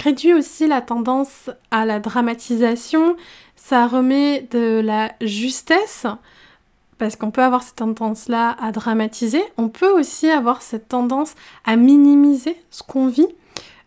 réduit 0.00 0.34
aussi 0.34 0.66
la 0.66 0.80
tendance 0.80 1.50
à 1.70 1.84
la 1.84 2.00
dramatisation, 2.00 3.16
ça 3.56 3.86
remet 3.86 4.46
de 4.50 4.80
la 4.80 5.12
justesse 5.20 6.06
parce 6.98 7.16
qu'on 7.16 7.30
peut 7.30 7.42
avoir 7.42 7.62
cette 7.62 7.76
tendance-là 7.76 8.56
à 8.60 8.72
dramatiser, 8.72 9.42
on 9.56 9.68
peut 9.68 9.90
aussi 9.90 10.30
avoir 10.30 10.62
cette 10.62 10.88
tendance 10.88 11.34
à 11.64 11.76
minimiser 11.76 12.56
ce 12.70 12.82
qu'on 12.82 13.08
vit, 13.08 13.26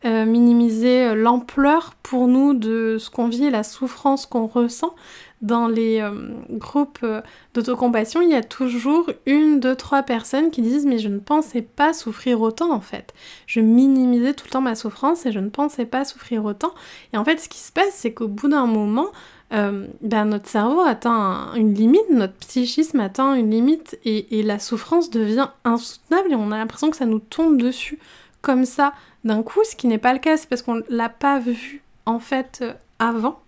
euh, 0.06 0.26
minimiser 0.26 1.06
euh, 1.06 1.16
l'ampleur 1.16 1.96
pour 2.04 2.28
nous 2.28 2.54
de 2.54 2.98
ce 3.00 3.10
qu'on 3.10 3.28
vit, 3.28 3.50
la 3.50 3.64
souffrance 3.64 4.26
qu'on 4.26 4.46
ressent. 4.46 4.94
Dans 5.42 5.68
les 5.68 6.02
euh, 6.02 6.30
groupes 6.50 7.06
d'autocompassion, 7.54 8.22
il 8.22 8.30
y 8.30 8.36
a 8.36 8.44
toujours 8.44 9.12
une, 9.28 9.60
deux, 9.60 9.76
trois 9.76 10.02
personnes 10.02 10.50
qui 10.50 10.62
disent 10.64 10.86
mais 10.86 10.98
je 10.98 11.10
ne 11.10 11.20
pensais 11.20 11.62
pas 11.62 11.94
souffrir 11.94 12.42
autant 12.42 12.72
en 12.72 12.82
fait. 12.82 13.14
Je 13.46 13.60
minimisais 13.60 14.34
tout 14.34 14.46
le 14.46 14.52
temps 14.52 14.62
ma 14.62 14.76
souffrance 14.76 15.26
et 15.26 15.32
je 15.32 15.40
ne 15.40 15.50
pensais 15.50 15.86
pas 15.86 16.06
souffrir 16.06 16.44
autant. 16.46 16.74
Et 17.14 17.18
en 17.18 17.26
fait, 17.26 17.40
ce 17.40 17.50
qui 17.50 17.60
se 17.60 17.72
passe, 17.72 17.94
c'est 17.94 18.14
qu'au 18.14 18.28
bout 18.28 18.48
d'un 18.48 18.66
moment, 18.66 19.08
euh, 19.54 19.88
ben, 20.02 20.26
notre 20.26 20.50
cerveau 20.50 20.82
atteint 20.82 21.54
une 21.56 21.74
limite, 21.74 22.10
notre 22.10 22.34
psychisme 22.34 23.00
atteint 23.00 23.34
une 23.34 23.50
limite 23.50 23.98
et, 24.04 24.44
la 24.44 24.60
souffrance 24.60 25.10
devient 25.10 25.50
insoutenable 25.64 26.32
et 26.32 26.36
on 26.36 26.52
a 26.52 26.58
l'impression 26.58 26.90
que 26.90 26.98
ça 26.98 27.06
nous 27.06 27.20
tombe 27.20 27.58
dessus 27.58 27.98
comme 28.42 28.66
ça 28.66 28.94
d'un 29.24 29.44
coup, 29.44 29.62
ce 29.64 29.76
qui 29.76 29.88
n'est 29.88 29.98
pas 29.98 30.14
le 30.14 30.20
cas, 30.20 30.38
c'est 30.38 30.50
parce 30.50 30.62
qu'on 30.62 30.82
l'a 30.90 31.10
pas 31.10 31.40
vu 31.40 31.82
en 32.06 32.20
fait 32.20 32.60
euh, 32.62 32.74
avant. 33.00 33.40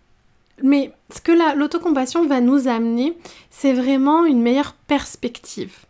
Mais 0.64 0.94
ce 1.14 1.22
que 1.22 1.58
l'autocompassion 1.58 2.26
va 2.28 2.42
nous 2.42 2.68
amener, 2.68 3.18
c'est 3.50 3.74
vraiment 3.74 4.26
une 4.26 4.42
meilleure 4.42 4.74
perspective. 4.88 5.86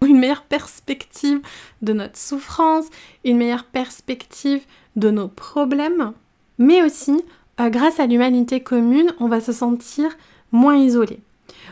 Une 0.06 0.18
meilleure 0.18 0.42
perspective 0.42 1.40
de 1.80 1.94
notre 1.94 2.18
souffrance, 2.18 2.84
une 3.24 3.38
meilleure 3.38 3.64
perspective 3.64 4.60
de 4.94 5.10
nos 5.10 5.26
problèmes, 5.26 6.12
mais 6.58 6.82
aussi 6.82 7.24
euh, 7.60 7.70
grâce 7.70 7.98
à 7.98 8.06
l'humanité 8.06 8.60
commune, 8.60 9.14
on 9.20 9.28
va 9.28 9.40
se 9.40 9.52
sentir 9.52 10.16
moins 10.52 10.76
isolé. 10.76 11.20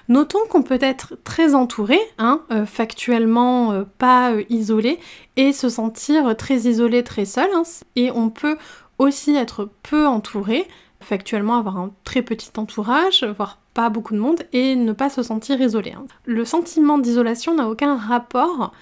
Notons 0.09 0.47
qu'on 0.49 0.63
peut 0.63 0.79
être 0.81 1.17
très 1.25 1.55
entouré, 1.55 1.99
hein, 2.19 2.41
euh, 2.51 2.67
factuellement 2.67 3.73
euh, 3.73 3.85
pas 3.99 4.33
isolé, 4.49 4.99
et 5.37 5.53
se 5.53 5.69
sentir 5.69 6.37
très 6.37 6.61
isolé, 6.61 7.05
très 7.05 7.27
seul. 7.27 7.49
Hein. 7.55 7.63
et 7.97 8.11
on 8.11 8.31
peut 8.31 8.57
aussi 8.99 9.35
être 9.37 9.69
peu 9.83 10.07
entouré, 10.07 10.67
factuellement 11.05 11.59
avoir 11.59 11.77
un 11.77 11.91
très 12.05 12.23
petit 12.23 12.51
entourage, 12.57 13.25
voire 13.37 13.59
pas 13.75 13.91
beaucoup 13.91 14.15
de 14.15 14.19
monde, 14.19 14.43
et 14.53 14.77
ne 14.77 14.93
pas 14.93 15.11
se 15.11 15.23
sentir 15.23 15.61
isolé. 15.61 15.93
Hein. 15.93 16.07
Le 16.25 16.45
sentiment 16.45 16.99
d'isolation 16.99 17.55
n'a 17.55 17.69
aucun 17.69 17.97
rapport. 17.97 18.73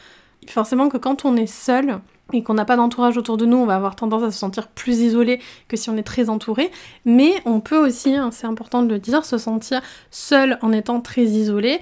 Forcément 0.48 0.88
que 0.88 0.98
quand 0.98 1.24
on 1.24 1.36
est 1.36 1.46
seul, 1.46 2.00
et 2.32 2.42
qu'on 2.42 2.54
n'a 2.54 2.64
pas 2.64 2.76
d'entourage 2.76 3.16
autour 3.18 3.36
de 3.36 3.46
nous, 3.46 3.56
on 3.56 3.66
va 3.66 3.76
avoir 3.76 3.96
tendance 3.96 4.22
à 4.22 4.30
se 4.30 4.38
sentir 4.38 4.68
plus 4.68 5.00
isolé 5.00 5.40
que 5.68 5.76
si 5.76 5.90
on 5.90 5.96
est 5.96 6.02
très 6.02 6.30
entouré. 6.30 6.70
Mais 7.04 7.34
on 7.44 7.60
peut 7.60 7.76
aussi, 7.76 8.14
hein, 8.14 8.30
c'est 8.32 8.46
important 8.46 8.82
de 8.82 8.88
le 8.88 8.98
dire, 8.98 9.24
se 9.24 9.38
sentir 9.38 9.80
seul 10.10 10.58
en 10.62 10.72
étant 10.72 11.00
très 11.00 11.24
isolé 11.24 11.80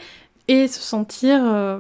et 0.49 0.67
se 0.67 0.81
sentir 0.81 1.41
euh, 1.45 1.79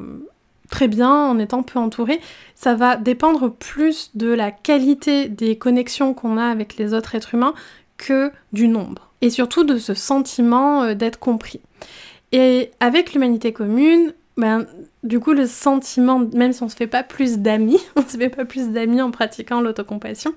très 0.70 0.88
bien 0.88 1.10
en 1.10 1.38
étant 1.38 1.62
peu 1.62 1.78
entouré. 1.78 2.20
Ça 2.54 2.74
va 2.74 2.96
dépendre 2.96 3.50
plus 3.50 4.10
de 4.14 4.28
la 4.28 4.50
qualité 4.50 5.28
des 5.28 5.58
connexions 5.58 6.14
qu'on 6.14 6.38
a 6.38 6.44
avec 6.44 6.76
les 6.76 6.94
autres 6.94 7.14
êtres 7.14 7.34
humains 7.34 7.54
que 8.00 8.32
du 8.52 8.66
nombre. 8.66 9.10
Et 9.20 9.30
surtout 9.30 9.64
de 9.64 9.78
ce 9.78 9.94
sentiment 9.94 10.82
euh, 10.82 10.94
d'être 10.94 11.18
compris. 11.18 11.60
Et 12.32 12.70
avec 12.80 13.12
l'humanité 13.12 13.52
commune, 13.52 14.14
ben, 14.36 14.66
du 15.02 15.20
coup, 15.20 15.32
le 15.32 15.46
sentiment, 15.46 16.20
même 16.32 16.52
si 16.52 16.62
on 16.62 16.68
se 16.68 16.76
fait 16.76 16.86
pas 16.86 17.02
plus 17.02 17.38
d'amis, 17.38 17.80
on 17.96 18.02
se 18.02 18.16
fait 18.16 18.30
pas 18.30 18.44
plus 18.44 18.68
d'amis 18.70 19.02
en 19.02 19.10
pratiquant 19.10 19.60
l'autocompassion, 19.60 20.32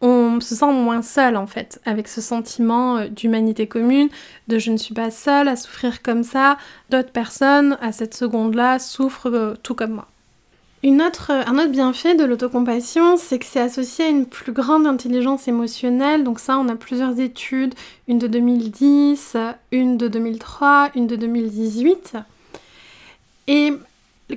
on 0.00 0.40
se 0.40 0.54
sent 0.54 0.72
moins 0.72 1.02
seul 1.02 1.36
en 1.36 1.46
fait, 1.46 1.80
avec 1.84 2.06
ce 2.08 2.20
sentiment 2.20 2.98
euh, 2.98 3.08
d'humanité 3.08 3.66
commune, 3.66 4.08
de 4.46 4.58
je 4.58 4.70
ne 4.70 4.76
suis 4.76 4.94
pas 4.94 5.10
seule 5.10 5.48
à 5.48 5.56
souffrir 5.56 6.02
comme 6.02 6.22
ça, 6.22 6.56
d'autres 6.90 7.10
personnes 7.10 7.76
à 7.80 7.92
cette 7.92 8.14
seconde-là 8.14 8.78
souffrent 8.78 9.30
euh, 9.32 9.54
tout 9.62 9.74
comme 9.74 9.92
moi. 9.92 10.08
Un 10.84 11.00
autre 11.00 11.66
bienfait 11.66 12.14
de 12.14 12.24
l'autocompassion, 12.24 13.16
c'est 13.16 13.40
que 13.40 13.46
c'est 13.46 13.58
associé 13.58 14.04
à 14.04 14.08
une 14.08 14.26
plus 14.26 14.52
grande 14.52 14.86
intelligence 14.86 15.48
émotionnelle. 15.48 16.22
Donc 16.22 16.38
ça, 16.38 16.56
on 16.56 16.68
a 16.68 16.76
plusieurs 16.76 17.18
études, 17.18 17.74
une 18.06 18.18
de 18.18 18.28
2010, 18.28 19.36
une 19.72 19.96
de 19.96 20.06
2003, 20.06 20.90
une 20.94 21.08
de 21.08 21.16
2018. 21.16 22.16
Et 23.48 23.72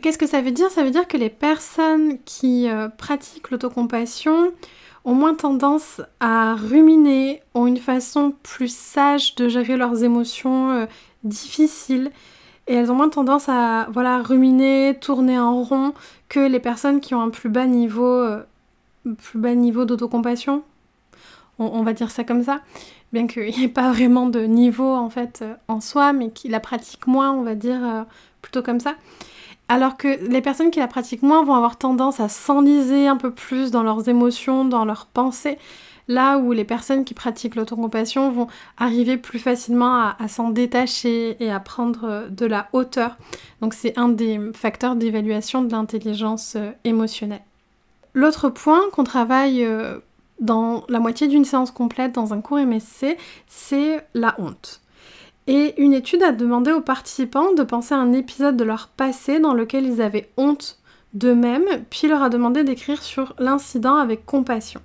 qu'est-ce 0.02 0.18
que 0.18 0.26
ça 0.26 0.42
veut 0.42 0.50
dire? 0.50 0.72
Ça 0.72 0.84
veut 0.84 0.90
dire 0.90 1.08
que 1.08 1.18
les 1.18 1.30
personnes 1.30 2.18
qui 2.26 2.68
euh, 2.68 2.90
pratiquent 2.90 3.52
l'autocompassion 3.52 4.52
ont 5.06 5.14
moins 5.14 5.36
tendance 5.36 6.02
à 6.20 6.56
ruminer, 6.56 7.44
ont 7.54 7.68
une 7.68 7.78
façon 7.78 8.34
plus 8.42 8.76
sage 8.76 9.36
de 9.36 9.48
gérer 9.48 9.78
leurs 9.78 10.04
émotions 10.04 10.72
euh, 10.72 10.86
difficiles 11.24 12.12
et 12.68 12.76
elles 12.76 12.92
ont 12.92 12.96
moins 12.96 13.10
tendance 13.10 13.50
à 13.50 13.88
voilà 13.92 14.22
ruminer, 14.22 14.98
tourner 15.00 15.40
en 15.40 15.64
rond 15.64 15.94
que 16.30 16.40
les 16.40 16.60
personnes 16.60 17.00
qui 17.00 17.14
ont 17.16 17.22
un 17.22 17.30
plus 17.30 17.50
bas 17.50 17.66
niveau 17.66 18.06
euh, 18.06 18.44
plus 19.18 19.40
bas 19.40 19.56
niveau 19.56 19.86
d'autocompassion. 19.86 20.64
On, 21.60 21.84
va 21.84 21.94
dire 21.94 22.10
ça 22.10 22.24
comme 22.24 22.44
ça, 22.44 22.62
bien 23.14 23.28
qu'il 23.28 23.56
n'y 23.56 23.66
ait 23.66 23.68
pas 23.68 23.92
vraiment 23.92 24.26
de 24.26 24.40
niveau 24.40 24.96
en 24.96 25.12
fait 25.12 25.44
en 25.68 25.80
soi, 25.80 26.12
mais 26.12 26.32
qui 26.32 26.48
la 26.48 26.60
pratiquent 26.60 27.06
moins, 27.06 27.32
on 27.34 27.44
va 27.44 27.54
dire 27.54 28.06
plutôt 28.42 28.64
comme 28.64 28.80
ça. 28.80 28.96
Alors 29.72 29.96
que 29.96 30.30
les 30.30 30.42
personnes 30.42 30.70
qui 30.70 30.80
la 30.80 30.90
pratiquent 30.90 31.24
moins 31.24 31.46
vont 31.46 31.54
avoir 31.54 31.78
tendance 31.78 32.20
à 32.20 32.28
s'enliser 32.28 33.08
un 33.08 33.16
peu 33.16 33.32
plus 33.32 33.72
dans 33.72 33.84
leurs 33.84 34.10
émotions, 34.10 34.66
dans 34.66 34.84
leurs 34.84 35.06
pensées, 35.06 35.58
là 36.10 36.40
où 36.40 36.52
les 36.52 36.66
personnes 36.66 37.06
qui 37.06 37.14
pratiquent 37.14 37.56
l'autocompassion 37.56 38.32
vont 38.32 38.48
arriver 38.78 39.16
plus 39.16 39.40
facilement 39.40 40.12
à, 40.20 40.28
s'en 40.28 40.50
détacher 40.50 41.42
et 41.42 41.50
à 41.50 41.62
prendre 41.62 42.04
euh, 42.04 42.28
de 42.28 42.46
la 42.46 42.68
hauteur. 42.74 43.16
Donc 43.62 43.74
c'est 43.74 43.98
un 43.98 44.10
des 44.10 44.42
facteurs 44.54 44.98
d'évaluation 44.98 45.62
de 45.64 45.72
l'intelligence 45.72 46.58
euh, 46.58 46.72
émotionnelle. 46.84 47.44
L'autre 48.14 48.50
point 48.50 48.82
qu'on 48.92 49.06
travaille 49.06 49.64
euh, 49.64 50.00
dans 50.42 50.84
la 50.90 51.00
moitié 51.00 51.30
d'une 51.30 51.46
séance 51.46 51.72
complète 51.72 52.12
dans 52.12 52.34
un 52.34 52.42
cours 52.42 52.58
MSC, 52.58 53.16
c'est 53.48 54.06
la 54.16 54.36
honte. 54.38 54.82
Et 55.48 55.82
une 55.82 55.94
étude 55.94 56.24
a 56.24 56.32
demandé 56.32 56.72
aux 56.72 56.82
participants 56.82 57.54
de 57.54 57.64
penser 57.64 57.96
à 57.96 58.00
un 58.00 58.14
épisode 58.14 58.58
de 58.58 58.64
leur 58.64 58.88
passé 58.90 59.40
dans 59.40 59.54
lequel 59.54 59.86
ils 59.86 60.02
avaient 60.02 60.30
honte 60.38 60.80
d'eux-mêmes, 61.14 61.84
puis 61.90 62.08
leur 62.08 62.24
a 62.24 62.30
demandé 62.30 62.64
d'écrire 62.64 63.02
sur 63.02 63.34
l'incident 63.40 63.96
avec 63.96 64.26
compassion. 64.26 64.82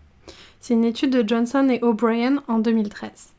C'est 0.60 0.74
une 0.74 0.84
étude 0.84 1.10
de 1.10 1.28
Johnson 1.28 1.68
et 1.70 1.82
O'Brien 1.82 2.42
en 2.48 2.58
2013. 2.58 3.34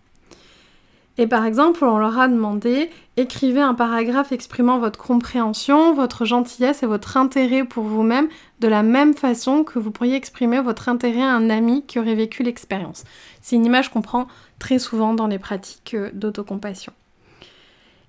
Et 1.20 1.26
par 1.26 1.46
exemple, 1.46 1.84
on 1.84 1.98
leur 1.98 2.20
a 2.20 2.28
demandé 2.28 2.92
écrivez 3.18 3.62
un 3.62 3.74
paragraphe 3.74 4.32
exprimant 4.32 4.78
votre 4.78 5.00
compréhension, 5.00 5.94
votre 5.94 6.26
gentillesse 6.26 6.84
et 6.84 6.86
votre 6.86 7.18
intérêt 7.18 7.64
pour 7.64 7.84
vous-même 7.84 8.28
de 8.60 8.68
la 8.68 8.84
même 8.84 9.16
façon 9.16 9.64
que 9.64 9.80
vous 9.80 9.90
pourriez 9.90 10.16
exprimer 10.16 10.62
votre 10.62 10.90
intérêt 10.90 11.24
à 11.24 11.34
un 11.34 11.50
ami 11.50 11.84
qui 11.88 11.98
aurait 11.98 12.14
vécu 12.14 12.44
l'expérience. 12.44 13.04
C'est 13.42 13.56
une 13.56 13.66
image 13.66 13.90
qu'on 13.90 14.04
prend 14.04 14.28
très 14.60 14.78
souvent 14.78 15.16
dans 15.16 15.28
les 15.28 15.40
pratiques 15.40 15.96
euh, 15.96 16.12
d'autocompassion. 16.14 16.94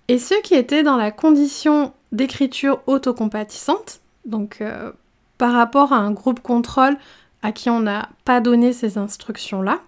Et 0.08 0.18
ceux 0.18 0.40
qui 0.40 0.54
étaient 0.54 0.82
dans 0.82 0.96
la 0.96 1.10
condition 1.10 1.92
d'écriture 2.12 2.80
autocompatissante, 2.86 4.00
donc 4.24 4.58
euh, 4.60 4.90
par 5.36 5.52
rapport 5.52 5.92
à 5.92 5.98
un 5.98 6.12
groupe 6.12 6.40
contrôle 6.40 6.96
à 7.42 7.52
qui 7.52 7.68
on 7.70 7.80
n'a 7.80 8.08
pas 8.24 8.40
donné 8.40 8.72
ces 8.72 8.96
instructions-là, 8.96 9.80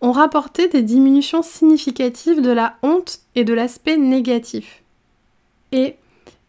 ont 0.00 0.12
rapporté 0.12 0.68
des 0.68 0.82
diminutions 0.82 1.42
significatives 1.42 2.40
de 2.40 2.50
la 2.50 2.76
honte 2.82 3.20
et 3.34 3.44
de 3.44 3.52
l'aspect 3.52 3.98
négatif. 3.98 4.82
Et 5.72 5.96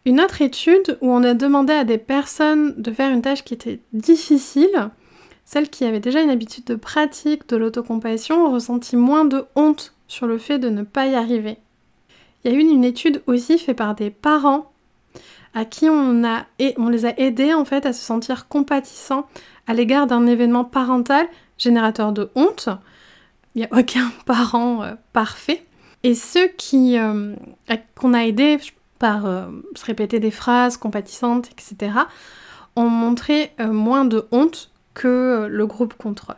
une 0.04 0.20
autre 0.20 0.40
étude 0.42 0.98
où 1.00 1.12
on 1.12 1.22
a 1.22 1.34
demandé 1.34 1.72
à 1.72 1.84
des 1.84 1.98
personnes 1.98 2.74
de 2.80 2.92
faire 2.92 3.12
une 3.12 3.22
tâche 3.22 3.44
qui 3.44 3.54
était 3.54 3.80
difficile, 3.92 4.90
celles 5.44 5.68
qui 5.68 5.84
avaient 5.84 6.00
déjà 6.00 6.22
une 6.22 6.30
habitude 6.30 6.64
de 6.64 6.74
pratique 6.74 7.48
de 7.48 7.56
l'autocompassion 7.56 8.46
ont 8.46 8.52
ressenti 8.52 8.96
moins 8.96 9.26
de 9.26 9.44
honte 9.54 9.94
sur 10.08 10.26
le 10.26 10.38
fait 10.38 10.58
de 10.58 10.70
ne 10.70 10.82
pas 10.82 11.06
y 11.06 11.14
arriver. 11.14 11.58
Il 12.44 12.52
y 12.52 12.54
a 12.54 12.58
eu 12.58 12.60
une 12.60 12.84
étude 12.84 13.22
aussi 13.26 13.58
faite 13.58 13.76
par 13.76 13.94
des 13.94 14.10
parents 14.10 14.72
à 15.54 15.64
qui 15.64 15.88
on, 15.88 16.24
a, 16.24 16.46
les 16.58 17.06
a 17.06 17.18
aidés 17.20 17.52
en 17.54 17.64
fait 17.64 17.84
à 17.84 17.92
se 17.92 18.02
sentir 18.02 18.48
compatissants 18.48 19.26
à 19.66 19.74
l'égard 19.74 20.06
d'un 20.06 20.26
événement 20.26 20.64
parental 20.64 21.26
générateur 21.58 22.12
de 22.12 22.30
honte. 22.34 22.68
Il 23.54 23.58
n'y 23.58 23.64
a 23.66 23.78
aucun 23.78 24.10
parent 24.26 24.82
euh, 24.82 24.94
parfait. 25.12 25.64
Et 26.02 26.14
ceux 26.14 26.48
qui 26.48 26.96
qu'on 27.94 28.14
a 28.14 28.24
aidés 28.24 28.58
par 28.98 29.22
se 29.76 29.84
répéter 29.84 30.18
des 30.18 30.32
phrases 30.32 30.76
compatissantes, 30.76 31.48
etc., 31.52 31.92
ont 32.74 32.88
montré 32.88 33.52
moins 33.60 34.04
de 34.04 34.26
honte 34.32 34.72
que 34.94 35.46
le 35.48 35.66
groupe 35.66 35.94
contrôle. 35.94 36.36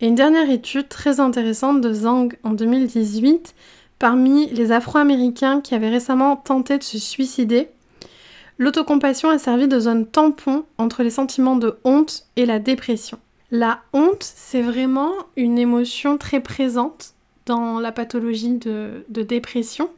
Et 0.00 0.06
une 0.06 0.14
dernière 0.14 0.50
étude 0.50 0.88
très 0.88 1.20
intéressante 1.20 1.80
de 1.80 1.92
Zhang 1.92 2.34
en 2.42 2.50
2018, 2.50 3.54
parmi 4.00 4.46
les 4.48 4.72
Afro-Américains 4.72 5.60
qui 5.60 5.76
avaient 5.76 5.90
récemment 5.90 6.34
tenté 6.34 6.78
de 6.78 6.82
se 6.82 6.98
suicider, 6.98 7.68
l'autocompassion 8.58 9.28
a 9.28 9.38
servi 9.38 9.68
de 9.68 9.78
zone 9.78 10.06
tampon 10.06 10.64
entre 10.78 11.04
les 11.04 11.10
sentiments 11.10 11.54
de 11.54 11.78
honte 11.84 12.24
et 12.34 12.46
la 12.46 12.58
dépression. 12.58 13.20
La 13.52 13.82
honte, 13.92 14.22
c'est 14.22 14.62
vraiment 14.62 15.12
une 15.36 15.58
émotion 15.58 16.18
très 16.18 16.40
présente 16.40 17.14
dans 17.46 17.78
la 17.78 17.92
pathologie 17.92 18.56
de, 18.56 19.04
dépression. 19.08 19.90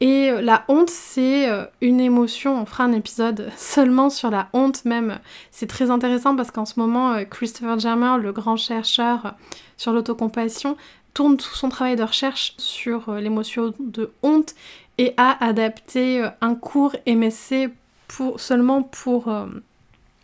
Et 0.00 0.30
euh, 0.30 0.40
la 0.40 0.64
honte, 0.68 0.90
c'est 0.90 1.48
euh, 1.48 1.64
une 1.80 2.00
émotion. 2.00 2.60
On 2.60 2.64
fera 2.64 2.84
un 2.84 2.92
épisode 2.92 3.50
seulement 3.56 4.08
sur 4.08 4.30
la 4.30 4.48
honte, 4.52 4.84
même. 4.84 5.18
C'est 5.50 5.66
très 5.66 5.90
intéressant 5.90 6.36
parce 6.36 6.50
qu'en 6.50 6.64
ce 6.64 6.80
moment, 6.80 7.12
euh, 7.12 7.24
Christopher 7.24 7.78
Jammer, 7.78 8.16
le 8.20 8.32
grand 8.32 8.56
chercheur 8.56 9.34
sur 9.76 9.92
l'autocompassion, 9.92 10.76
tourne 11.14 11.36
tout 11.36 11.54
son 11.54 11.68
travail 11.68 11.96
de 11.96 12.02
recherche 12.02 12.54
sur 12.58 13.12
l'émotion 13.14 13.72
de 13.78 14.10
honte 14.22 14.54
et 14.98 15.14
a 15.16 15.44
adapté 15.44 16.28
un 16.40 16.54
cours 16.54 16.94
MSC 17.06 17.70
pour, 18.08 18.40
seulement 18.40 18.82
pour, 18.82 19.34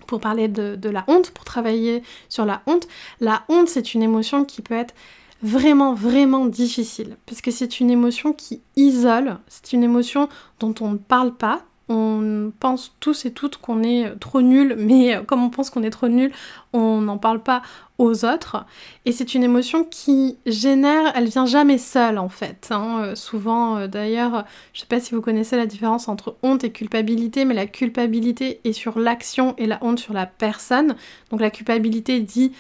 pour 0.07 0.21
parler 0.21 0.49
de, 0.49 0.77
de 0.77 0.89
la 0.89 1.05
honte, 1.09 1.31
pour 1.31 1.45
travailler 1.45 2.03
sur 2.29 2.45
la 2.45 2.63
honte. 2.67 2.87
La 3.21 3.45
honte, 3.49 3.69
c'est 3.69 3.95
une 3.95 4.03
émotion 4.03 4.45
qui 4.45 4.63
peut 4.63 4.75
être 4.75 4.95
vraiment, 5.43 5.95
vraiment 5.95 6.47
difficile. 6.47 7.17
Parce 7.27 7.41
que 7.41 7.51
c'est 7.51 7.81
une 7.81 7.91
émotion 7.91 8.33
qui 8.33 8.61
isole, 8.77 9.39
c'est 9.49 9.73
une 9.73 9.83
émotion 9.83 10.29
dont 10.59 10.75
on 10.81 10.93
ne 10.93 10.99
parle 10.99 11.35
pas. 11.35 11.63
On 11.93 12.53
pense 12.61 12.95
tous 13.01 13.25
et 13.25 13.33
toutes 13.33 13.57
qu'on 13.57 13.83
est 13.83 14.17
trop 14.21 14.43
nul, 14.43 14.77
mais 14.79 15.21
comme 15.27 15.43
on 15.43 15.51
pense 15.51 15.71
qu'on 15.71 15.83
est 15.83 15.91
trop 15.91 16.07
nul, 16.07 16.31
on 16.73 17.01
n'en 17.01 17.19
parle 17.19 17.43
pas 17.43 17.63
aux 18.01 18.25
autres. 18.25 18.65
Et 19.05 19.13
c'est 19.13 19.35
une 19.35 19.43
émotion 19.43 19.85
qui 19.85 20.39
génère, 20.47 21.13
elle 21.15 21.29
vient 21.29 21.45
jamais 21.45 21.77
seule 21.77 22.19
en 22.19 22.31
fait. 22.31 22.69
Hein. 22.71 23.03
Euh, 23.03 23.15
souvent, 23.15 23.77
euh, 23.77 23.87
d'ailleurs, 23.89 24.45
je 24.73 24.81
sais 24.81 24.87
pas 24.87 25.01
si 25.01 25.15
vous 25.15 25.21
connaissez 25.21 25.57
la 25.57 25.67
différence 25.67 26.09
entre 26.09 26.37
honte 26.43 26.65
et 26.65 26.73
culpabilité, 26.73 27.45
mais 27.45 27.55
la 27.55 27.67
culpabilité 27.67 28.61
est 28.65 28.73
sur 28.73 28.99
l'action 28.99 29.55
et 29.59 29.67
la 29.67 29.79
honte 29.83 29.99
sur 29.99 30.15
la 30.15 30.25
personne. 30.25 30.97
Donc 31.31 31.41
la 31.41 31.51
culpabilité 31.51 32.21
dit 32.21 32.53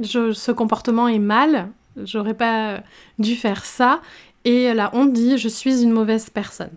je, 0.00 0.32
ce 0.32 0.50
comportement 0.50 1.08
est 1.08 1.18
mal, 1.18 1.68
j'aurais 2.02 2.34
pas 2.34 2.80
dû 3.18 3.36
faire 3.36 3.66
ça. 3.66 4.00
Et 4.46 4.72
la 4.72 4.94
honte 4.94 5.12
dit 5.12 5.36
je 5.36 5.48
suis 5.48 5.82
une 5.82 5.92
mauvaise 5.92 6.30
personne. 6.30 6.70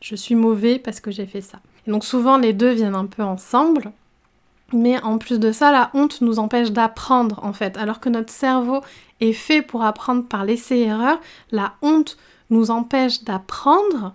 Je 0.00 0.14
suis 0.14 0.34
mauvais 0.34 0.78
parce 0.78 1.00
que 1.00 1.10
j'ai 1.10 1.26
fait 1.26 1.40
ça. 1.40 1.60
Donc 1.86 2.04
souvent 2.04 2.38
les 2.38 2.52
deux 2.52 2.72
viennent 2.72 2.94
un 2.94 3.06
peu 3.06 3.22
ensemble. 3.22 3.92
Mais 4.72 5.02
en 5.02 5.18
plus 5.18 5.40
de 5.40 5.50
ça, 5.50 5.72
la 5.72 5.90
honte 5.94 6.20
nous 6.20 6.38
empêche 6.38 6.70
d'apprendre 6.70 7.40
en 7.42 7.52
fait. 7.52 7.76
Alors 7.76 8.00
que 8.00 8.08
notre 8.08 8.32
cerveau 8.32 8.80
est 9.20 9.32
fait 9.32 9.62
pour 9.62 9.82
apprendre 9.82 10.24
par 10.24 10.44
l'essai-erreur, 10.44 11.18
la 11.50 11.74
honte 11.82 12.16
nous 12.50 12.70
empêche 12.70 13.24
d'apprendre. 13.24 14.14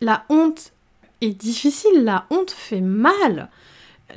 La 0.00 0.24
honte 0.28 0.72
est 1.20 1.34
difficile, 1.34 2.04
la 2.04 2.24
honte 2.30 2.50
fait 2.50 2.80
mal. 2.80 3.50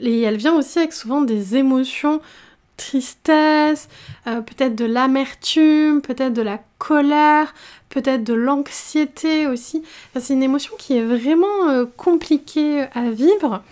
Et 0.02 0.22
elle 0.22 0.38
vient 0.38 0.56
aussi 0.56 0.80
avec 0.80 0.94
souvent 0.94 1.22
des 1.22 1.56
émotions 1.56 2.22
tristesse, 2.77 3.88
euh, 4.27 4.41
peut-être 4.41 4.75
de 4.75 4.86
l'amertume, 4.86 6.01
peut-être 6.01 6.34
de 6.34 6.41
la 6.41 6.60
colère, 6.77 7.53
peut-être 7.89 8.24
de 8.24 8.34
l'anxiété 8.34 9.48
aussi. 9.48 9.84
c'est 10.20 10.34
une 10.34 10.43
émotion 10.43 10.76
qui 10.78 10.97
est 10.97 11.04
vraiment 11.04 11.69
euh, 11.69 11.86
compliquée 11.97 12.86
à 12.93 13.10
vivre. 13.10 13.63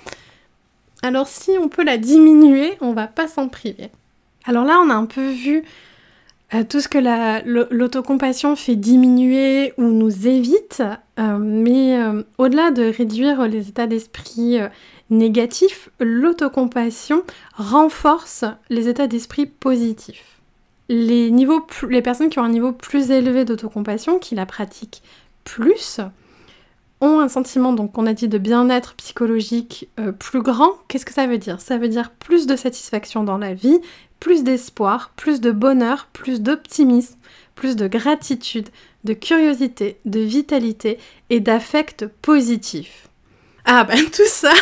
Alors 1.01 1.27
si 1.27 1.51
on 1.59 1.67
peut 1.67 1.83
la 1.83 1.97
diminuer, 1.97 2.77
on 2.81 2.93
va 2.93 3.07
pas 3.07 3.27
s'en 3.27 3.49
priver. 3.49 3.89
Alors 4.45 4.65
là, 4.65 4.79
on 4.83 4.89
a 4.89 4.93
un 4.93 5.05
peu 5.05 5.29
vu 5.29 5.63
euh, 6.53 6.63
tout 6.67 6.79
ce 6.79 6.87
que 6.87 6.97
l'autocompassion 7.73 8.55
fait 8.55 8.75
diminuer 8.75 9.73
ou 9.77 9.83
nous 9.83 10.27
évite, 10.27 10.83
mais 11.17 11.99
au-delà 12.37 12.71
de 12.71 12.83
réduire 12.83 13.47
les 13.47 13.69
états 13.69 13.87
d'esprit 13.87 14.59
négatif, 15.09 15.89
l'autocompassion 15.99 17.23
renforce 17.55 18.45
les 18.69 18.87
états 18.89 19.07
d'esprit 19.07 19.45
positifs. 19.45 20.33
Les, 20.89 21.31
personnes 22.03 22.29
qui 22.29 22.39
ont 22.39 22.43
un 22.43 22.49
niveau 22.49 22.71
plus 22.71 23.11
élevé 23.11 23.45
d'autocompassion, 23.45 24.19
qui 24.19 24.35
la 24.35 24.45
pratiquent 24.45 25.01
plus, 25.43 25.99
ont 27.01 27.19
un 27.19 27.27
sentiment, 27.27 27.73
donc 27.73 27.97
on 27.97 28.05
a 28.05 28.13
dit, 28.13 28.27
de 28.27 28.37
bien-être 28.37 28.93
psychologique 28.95 29.89
euh, 29.99 30.11
plus 30.11 30.41
grand. 30.41 30.71
Qu'est-ce 30.87 31.05
que 31.05 31.13
ça 31.13 31.27
veut 31.27 31.37
dire? 31.37 31.59
Ça 31.61 31.77
veut 31.77 31.89
dire 31.89 32.11
plus 32.11 32.47
de 32.47 32.55
satisfaction 32.55 33.23
dans 33.23 33.37
la 33.37 33.53
vie, 33.53 33.79
plus 34.23 34.45
d'espoir, 34.45 35.11
plus 35.17 35.41
de 35.41 35.51
bonheur, 35.51 36.07
plus 36.13 36.39
d'optimisme, 36.39 37.17
plus 37.55 37.75
de 37.75 37.89
gratitude, 37.89 38.69
de 39.03 39.11
curiosité, 39.11 39.97
de 40.05 40.21
vitalité 40.21 40.97
et 41.29 41.41
d'affect 41.41 42.07
positif. 42.21 43.09
Ah 43.65 43.83
ben 43.83 43.99
tout 44.15 44.25
ça, 44.25 44.53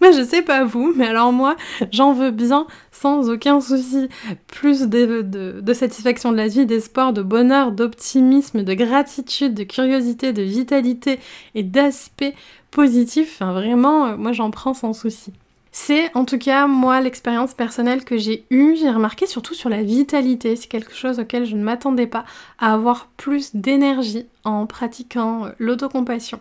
moi, 0.00 0.12
je 0.12 0.22
sais 0.22 0.42
pas 0.42 0.62
vous, 0.62 0.92
mais 0.94 1.08
alors 1.08 1.32
moi, 1.32 1.56
j'en 1.90 2.12
veux 2.12 2.30
bien 2.30 2.68
sans 2.92 3.28
aucun 3.28 3.60
souci. 3.60 4.08
Plus 4.46 4.82
de, 4.82 5.72
satisfaction 5.72 6.30
de 6.30 6.36
la 6.36 6.46
vie, 6.46 6.64
d'espoir, 6.64 7.12
de 7.12 7.22
bonheur, 7.22 7.72
d'optimisme, 7.72 8.62
de 8.62 8.74
gratitude, 8.74 9.52
de 9.52 9.64
curiosité, 9.64 10.32
de 10.32 10.42
vitalité 10.42 11.18
et 11.56 11.64
d'aspect 11.64 12.36
positif. 12.70 13.40
Vraiment, 13.40 14.06
euh, 14.06 14.16
moi, 14.16 14.30
j'en 14.30 14.52
prends 14.52 14.74
sans 14.74 14.92
souci. 14.92 15.32
C'est 15.80 16.10
en 16.16 16.24
tout 16.24 16.38
cas 16.38 16.66
moi 16.66 17.00
l'expérience 17.00 17.54
personnelle 17.54 18.04
que 18.04 18.18
j'ai 18.18 18.44
eue, 18.50 18.74
j'ai 18.76 18.90
remarqué 18.90 19.26
surtout 19.26 19.54
sur 19.54 19.70
la 19.70 19.80
vitalité, 19.84 20.56
c'est 20.56 20.66
quelque 20.66 20.92
chose 20.92 21.20
auquel 21.20 21.46
je 21.46 21.54
ne 21.54 21.62
m'attendais 21.62 22.08
pas, 22.08 22.24
à 22.58 22.74
avoir 22.74 23.06
plus 23.16 23.54
d'énergie 23.54 24.26
en 24.42 24.66
pratiquant 24.66 25.46
euh, 25.46 25.50
l'autocompassion. 25.60 26.40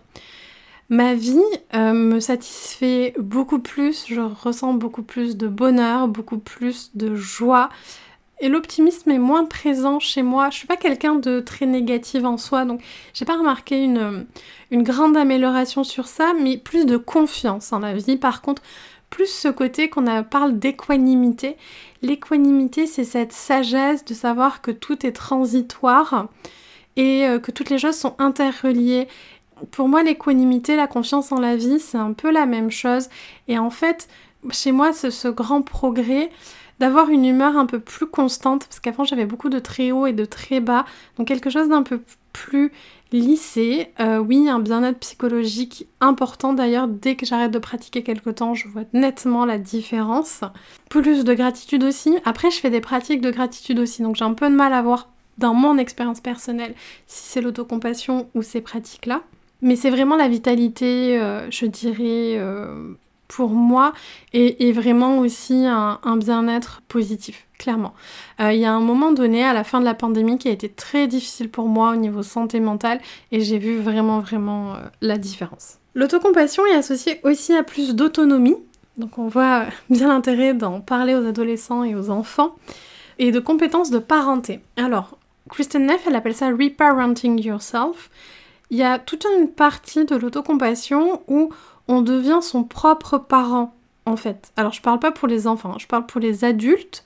Ma 0.90 1.14
vie 1.14 1.40
euh, 1.76 1.94
me 1.94 2.20
satisfait 2.20 3.14
beaucoup 3.20 3.60
plus, 3.60 4.06
je 4.10 4.22
ressens 4.22 4.74
beaucoup 4.74 5.04
plus 5.04 5.38
de 5.38 5.48
bonheur, 5.48 6.08
beaucoup 6.08 6.40
plus 6.40 6.90
de 6.96 7.16
joie. 7.16 7.70
Et 8.40 8.50
l'optimisme 8.50 9.10
est 9.10 9.18
moins 9.18 9.46
présent 9.46 10.00
chez 10.00 10.22
moi. 10.22 10.50
Je 10.52 10.58
suis 10.58 10.68
pas 10.68 10.78
quelqu'un 10.78 11.16
de 11.16 11.40
très 11.40 11.66
négatif 11.66 12.24
en 12.24 12.38
soi, 12.38 12.66
donc 12.66 12.82
j'ai 13.14 13.26
pas 13.26 13.38
remarqué 13.38 13.84
une, 13.84 14.26
une 14.70 14.84
grande 14.84 15.16
amélioration 15.16 15.84
sur 15.84 16.08
ça, 16.08 16.34
mais 16.40 16.58
plus 16.58 16.86
de 16.86 16.98
confiance 16.98 17.74
en 17.74 17.80
la 17.80 17.94
vie. 17.94 18.18
Par 18.18 18.42
contre, 18.42 18.62
plus 19.10 19.28
ce 19.28 19.48
côté 19.48 19.90
qu'on 19.90 20.24
parle 20.24 20.60
d'équanimité. 20.60 21.58
L'équanimité, 22.02 22.88
c'est 22.88 23.04
cette 23.04 23.34
sagesse 23.34 24.06
de 24.06 24.14
savoir 24.14 24.62
que 24.62 24.72
tout 24.72 25.06
est 25.06 25.12
transitoire 25.12 26.28
et 26.96 27.26
euh, 27.26 27.40
que 27.40 27.52
toutes 27.52 27.70
les 27.70 27.78
choses 27.78 27.96
sont 27.96 28.16
interreliées 28.20 29.08
pour 29.72 29.88
moi, 29.88 30.04
l'équanimité, 30.04 30.76
la 30.76 30.88
confiance 30.88 31.32
en 31.32 31.40
la 31.40 31.56
vie, 31.56 31.80
c'est 31.80 31.98
un 31.98 32.14
peu 32.14 32.32
la 32.32 32.46
même 32.46 32.72
chose. 32.72 33.10
Et 33.48 33.58
en 33.58 33.70
fait, 33.70 34.08
chez 34.52 34.72
moi, 34.72 34.94
c'est 34.94 35.12
ce 35.12 35.28
grand 35.28 35.62
progrès 35.62 36.30
d'avoir 36.80 37.10
une 37.10 37.26
humeur 37.26 37.58
un 37.58 37.66
peu 37.66 37.80
plus 37.80 38.06
constante, 38.08 38.66
parce 38.66 38.80
qu'avant 38.80 39.04
j'avais 39.04 39.26
beaucoup 39.26 39.50
de 39.50 39.60
très 39.60 39.92
haut 39.92 40.06
et 40.06 40.14
de 40.14 40.26
très 40.26 40.60
bas, 40.60 40.86
donc 41.18 41.28
quelque 41.28 41.50
chose 41.50 41.70
d'un 41.70 41.84
peu 41.84 42.02
plus 42.34 42.72
lissé. 43.12 43.88
Euh, 44.00 44.20
oui, 44.20 44.48
un 44.50 44.60
bien-être 44.60 45.00
psychologique 45.00 45.88
important 46.02 46.54
d'ailleurs, 46.54 46.88
dès 46.88 47.16
que 47.16 47.26
j'arrête 47.26 47.52
de 47.52 47.60
pratiquer 47.60 48.04
quelque 48.04 48.30
temps, 48.30 48.54
je 48.54 48.68
vois 48.68 48.84
nettement 48.94 49.46
la 49.46 49.58
différence. 49.58 50.42
Plus 50.90 51.24
de 51.24 51.34
gratitude 51.34 51.84
aussi. 51.84 52.18
Après, 52.26 52.52
je 52.52 52.60
fais 52.60 52.70
des 52.70 52.82
pratiques 52.82 53.22
de 53.22 53.32
gratitude 53.32 53.80
aussi, 53.80 54.02
donc 54.02 54.16
j'ai 54.16 54.26
un 54.26 54.34
peu 54.34 54.50
de 54.50 54.56
mal 54.56 54.74
à 54.74 54.82
voir 54.82 55.10
dans 55.38 55.54
mon 55.54 55.78
expérience 55.78 56.20
personnelle 56.20 56.74
si 57.06 57.30
c'est 57.30 57.42
l'autocompassion 57.42 58.30
ou 58.36 58.42
ces 58.42 58.62
pratiques-là. 58.62 59.22
Mais 59.62 59.76
c'est 59.76 59.90
vraiment 59.90 60.16
la 60.16 60.28
vitalité, 60.28 61.20
euh, 61.20 61.50
je 61.50 61.66
dirais, 61.66 62.38
euh, 62.38 62.94
pour 63.28 63.50
moi, 63.50 63.94
et, 64.34 64.72
vraiment 64.72 65.20
aussi 65.20 65.66
un, 65.66 66.18
bien-être 66.18 66.82
positif, 66.88 67.48
clairement. 67.58 67.94
Euh, 68.40 68.54
il 68.54 68.60
y 68.60 68.66
a 68.66 68.74
un 68.74 68.80
moment 68.80 69.12
donné, 69.12 69.44
à 69.44 69.54
la 69.54 69.64
fin 69.64 69.80
de 69.80 69.86
la 69.86 69.94
pandémie, 69.94 70.38
qui 70.38 70.48
a 70.48 70.52
été 70.52 70.70
très 70.70 71.08
difficile 71.08 71.50
pour 71.50 71.68
moi 71.68 71.92
au 71.92 71.96
niveau 71.96 72.24
santé 72.24 72.60
mentale, 72.60 73.00
et 73.32 73.42
j'ai 73.42 73.58
vu 73.58 73.78
vraiment, 73.80 74.20
vraiment 74.20 74.76
la 75.02 75.18
différence. 75.18 75.78
L'autocompassion 75.96 76.66
est 76.66 76.76
associée 76.76 77.20
aussi 77.24 77.56
à 77.56 77.64
plus 77.64 77.96
d'autonomie, 77.96 78.58
donc 78.98 79.18
on 79.18 79.28
voit 79.28 79.66
bien 79.90 80.08
l'intérêt 80.08 80.54
d'en 80.54 80.82
parler 80.82 81.16
aux 81.16 81.26
adolescents 81.26 81.84
et 81.84 81.96
aux 81.96 82.10
enfants, 82.10 82.56
et 83.20 83.32
de 83.32 83.40
compétences 83.40 83.90
de 83.90 84.00
parenté. 84.00 84.62
Alors, 84.78 85.18
Kristen 85.50 85.86
Neff, 85.86 86.06
elle 86.08 86.16
appelle 86.16 86.36
ça 86.36 86.50
reparenting 86.50 87.42
yourself 87.42 88.10
il 88.70 88.78
y 88.78 88.84
a 88.84 89.00
toute 89.00 89.26
une 89.26 89.50
partie 89.50 90.06
de 90.06 90.16
l'autocompassion 90.16 91.22
où 91.28 91.50
on 91.88 92.02
devient 92.02 92.40
son 92.42 92.64
propre 92.64 93.18
parent, 93.18 93.74
en 94.06 94.16
fait. 94.16 94.52
Alors, 94.58 94.74
je 94.74 94.82
parle 94.82 95.00
pas 95.00 95.12
pour 95.12 95.28
les 95.28 95.48
enfants, 95.48 95.74
hein, 95.74 95.80
je 95.80 95.88
parle 95.88 96.06
pour 96.06 96.22
les 96.22 96.44
adultes. 96.44 97.04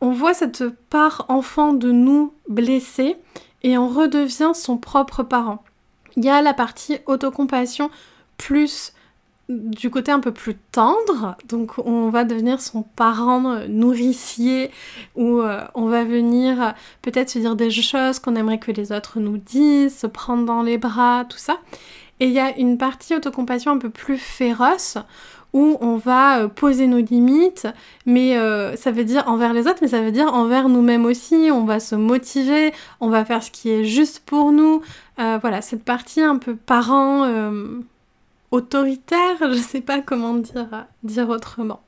On 0.00 0.12
voit 0.12 0.34
cette 0.34 0.64
part 0.90 1.24
enfant 1.28 1.72
de 1.72 1.90
nous 1.90 2.32
blessée 2.48 3.16
et 3.62 3.76
on 3.76 3.88
redevient 3.88 4.52
son 4.54 4.76
propre 4.76 5.22
parent. 5.22 5.62
Il 6.16 6.24
y 6.24 6.30
a 6.30 6.42
la 6.42 6.54
partie 6.54 6.98
autocompassion 7.06 7.90
plus 8.36 8.92
du 9.48 9.88
côté 9.88 10.12
un 10.12 10.20
peu 10.20 10.32
plus 10.32 10.56
tendre, 10.72 11.36
donc 11.48 11.78
on 11.78 12.10
va 12.10 12.24
devenir 12.24 12.60
son 12.60 12.82
parent 12.82 13.60
nourricier, 13.66 14.70
ou 15.16 15.40
euh, 15.40 15.62
on 15.74 15.86
va 15.86 16.04
venir 16.04 16.74
peut-être 17.00 17.30
se 17.30 17.38
dire 17.38 17.56
des 17.56 17.70
choses 17.70 18.18
qu'on 18.18 18.36
aimerait 18.36 18.58
que 18.58 18.72
les 18.72 18.92
autres 18.92 19.20
nous 19.20 19.38
disent, 19.38 19.96
se 19.96 20.06
prendre 20.06 20.44
dans 20.44 20.62
les 20.62 20.76
bras, 20.76 21.24
tout 21.26 21.38
ça. 21.38 21.58
Et 22.20 22.26
il 22.26 22.32
y 22.32 22.40
a 22.40 22.56
une 22.56 22.78
partie 22.78 23.14
autocompassion 23.14 23.72
un 23.72 23.78
peu 23.78 23.90
plus 23.90 24.18
féroce, 24.18 24.98
où 25.54 25.78
on 25.80 25.96
va 25.96 26.46
poser 26.48 26.86
nos 26.86 26.98
limites, 26.98 27.66
mais 28.04 28.36
ça 28.76 28.90
veut 28.90 29.04
dire 29.04 29.24
envers 29.28 29.54
les 29.54 29.66
autres, 29.66 29.78
mais 29.80 29.88
ça 29.88 30.02
veut 30.02 30.12
dire 30.12 30.34
envers 30.34 30.68
nous-mêmes 30.68 31.06
aussi, 31.06 31.48
on 31.50 31.64
va 31.64 31.80
se 31.80 31.94
motiver, 31.94 32.74
on 33.00 33.08
va 33.08 33.24
faire 33.24 33.42
ce 33.42 33.50
qui 33.50 33.70
est 33.70 33.84
juste 33.84 34.20
pour 34.26 34.52
nous. 34.52 34.82
voilà, 35.16 35.62
cette 35.62 35.84
partie 35.84 36.20
un 36.20 36.36
peu 36.36 36.54
parent 36.54 37.24
autoritaire, 38.50 39.36
je 39.40 39.58
sais 39.58 39.80
pas 39.80 40.00
comment 40.00 40.34
dire, 40.34 40.86
dire 41.02 41.28
autrement. 41.28 41.82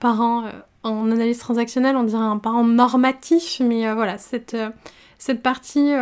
Parent, 0.00 0.46
euh, 0.46 0.50
en 0.82 1.10
analyse 1.10 1.38
transactionnelle, 1.38 1.96
on 1.96 2.02
dirait 2.02 2.22
un 2.22 2.38
parent 2.38 2.64
normatif, 2.64 3.60
mais 3.60 3.86
euh, 3.86 3.94
voilà, 3.94 4.18
cette, 4.18 4.54
euh, 4.54 4.70
cette 5.18 5.42
partie 5.42 5.92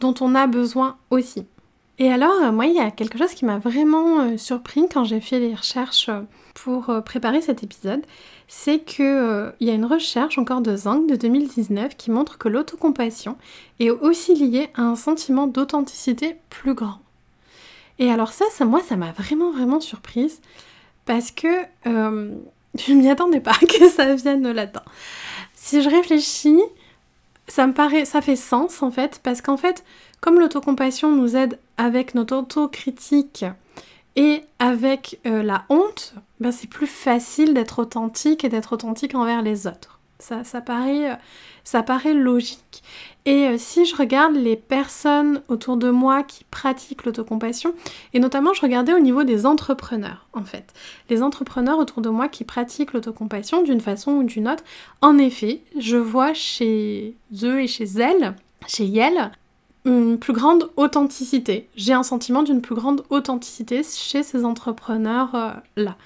dont 0.00 0.14
on 0.20 0.34
a 0.34 0.48
besoin 0.48 0.96
aussi. 1.10 1.46
Et 1.98 2.10
alors, 2.10 2.52
moi, 2.52 2.66
il 2.66 2.74
y 2.74 2.80
a 2.80 2.90
quelque 2.90 3.18
chose 3.18 3.34
qui 3.34 3.44
m'a 3.44 3.58
vraiment 3.58 4.36
surpris 4.36 4.88
quand 4.92 5.04
j'ai 5.04 5.20
fait 5.20 5.38
les 5.38 5.54
recherches 5.54 6.10
pour 6.54 6.92
préparer 7.04 7.40
cet 7.40 7.62
épisode, 7.62 8.02
c'est 8.48 8.80
qu'il 8.80 9.52
y 9.60 9.70
a 9.70 9.74
une 9.74 9.84
recherche 9.84 10.38
encore 10.38 10.60
de 10.60 10.76
Zang 10.76 11.06
de 11.06 11.16
2019 11.16 11.96
qui 11.96 12.10
montre 12.10 12.36
que 12.36 12.48
l'autocompassion 12.48 13.36
est 13.80 13.90
aussi 13.90 14.34
liée 14.34 14.70
à 14.74 14.82
un 14.82 14.96
sentiment 14.96 15.46
d'authenticité 15.46 16.36
plus 16.50 16.74
grand. 16.74 16.98
Et 17.98 18.10
alors 18.10 18.32
ça, 18.32 18.44
ça 18.50 18.64
moi, 18.64 18.80
ça 18.86 18.96
m'a 18.96 19.12
vraiment, 19.12 19.50
vraiment 19.50 19.80
surprise 19.80 20.40
parce 21.04 21.30
que 21.30 21.48
euh, 21.86 22.30
je 22.78 22.92
ne 22.92 23.00
m'y 23.00 23.08
attendais 23.08 23.40
pas 23.40 23.54
que 23.68 23.88
ça 23.88 24.14
vienne 24.14 24.50
là-dedans. 24.50 24.84
Si 25.54 25.82
je 25.82 25.88
réfléchis, 25.88 26.60
ça 27.46 27.66
me 27.66 27.72
paraît, 27.72 28.04
ça 28.04 28.20
fait 28.20 28.36
sens 28.36 28.82
en 28.82 28.90
fait, 28.90 29.20
parce 29.22 29.40
qu'en 29.40 29.56
fait, 29.56 29.84
comme 30.24 30.40
l'autocompassion 30.40 31.12
nous 31.12 31.36
aide 31.36 31.58
avec 31.76 32.14
notre 32.14 32.34
autocritique 32.34 33.44
et 34.16 34.40
avec 34.58 35.20
euh, 35.26 35.42
la 35.42 35.66
honte, 35.68 36.14
ben 36.40 36.50
c'est 36.50 36.66
plus 36.66 36.86
facile 36.86 37.52
d'être 37.52 37.80
authentique 37.80 38.42
et 38.42 38.48
d'être 38.48 38.72
authentique 38.72 39.14
envers 39.14 39.42
les 39.42 39.66
autres. 39.66 40.00
Ça, 40.18 40.42
ça, 40.42 40.62
paraît, 40.62 41.10
euh, 41.10 41.16
ça 41.62 41.82
paraît 41.82 42.14
logique. 42.14 42.82
Et 43.26 43.48
euh, 43.48 43.56
si 43.58 43.84
je 43.84 43.94
regarde 43.94 44.34
les 44.34 44.56
personnes 44.56 45.42
autour 45.48 45.76
de 45.76 45.90
moi 45.90 46.22
qui 46.22 46.44
pratiquent 46.44 47.04
l'autocompassion, 47.04 47.74
et 48.14 48.18
notamment 48.18 48.54
je 48.54 48.62
regardais 48.62 48.94
au 48.94 49.00
niveau 49.00 49.24
des 49.24 49.44
entrepreneurs 49.44 50.26
en 50.32 50.44
fait, 50.44 50.72
les 51.10 51.22
entrepreneurs 51.22 51.78
autour 51.78 52.00
de 52.00 52.08
moi 52.08 52.28
qui 52.28 52.44
pratiquent 52.44 52.94
l'autocompassion 52.94 53.60
d'une 53.60 53.82
façon 53.82 54.12
ou 54.12 54.22
d'une 54.22 54.48
autre, 54.48 54.64
en 55.02 55.18
effet, 55.18 55.60
je 55.78 55.98
vois 55.98 56.32
chez 56.32 57.14
eux 57.42 57.60
et 57.60 57.66
chez 57.66 57.84
elles, 57.84 58.34
chez 58.66 58.90
elles, 58.96 59.30
une 59.84 60.18
plus 60.18 60.32
grande 60.32 60.70
authenticité. 60.76 61.68
J'ai 61.76 61.92
un 61.92 62.02
sentiment 62.02 62.42
d'une 62.42 62.62
plus 62.62 62.74
grande 62.74 63.04
authenticité 63.10 63.82
chez 63.82 64.22
ces 64.22 64.44
entrepreneurs-là. 64.44 65.90
Euh, 65.90 66.02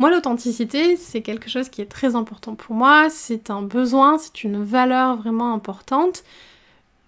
moi, 0.00 0.10
l'authenticité, 0.10 0.96
c'est 0.96 1.22
quelque 1.22 1.48
chose 1.48 1.68
qui 1.68 1.80
est 1.80 1.86
très 1.86 2.16
important 2.16 2.56
pour 2.56 2.74
moi, 2.74 3.08
c'est 3.10 3.48
un 3.48 3.62
besoin, 3.62 4.18
c'est 4.18 4.42
une 4.42 4.62
valeur 4.62 5.16
vraiment 5.16 5.54
importante. 5.54 6.24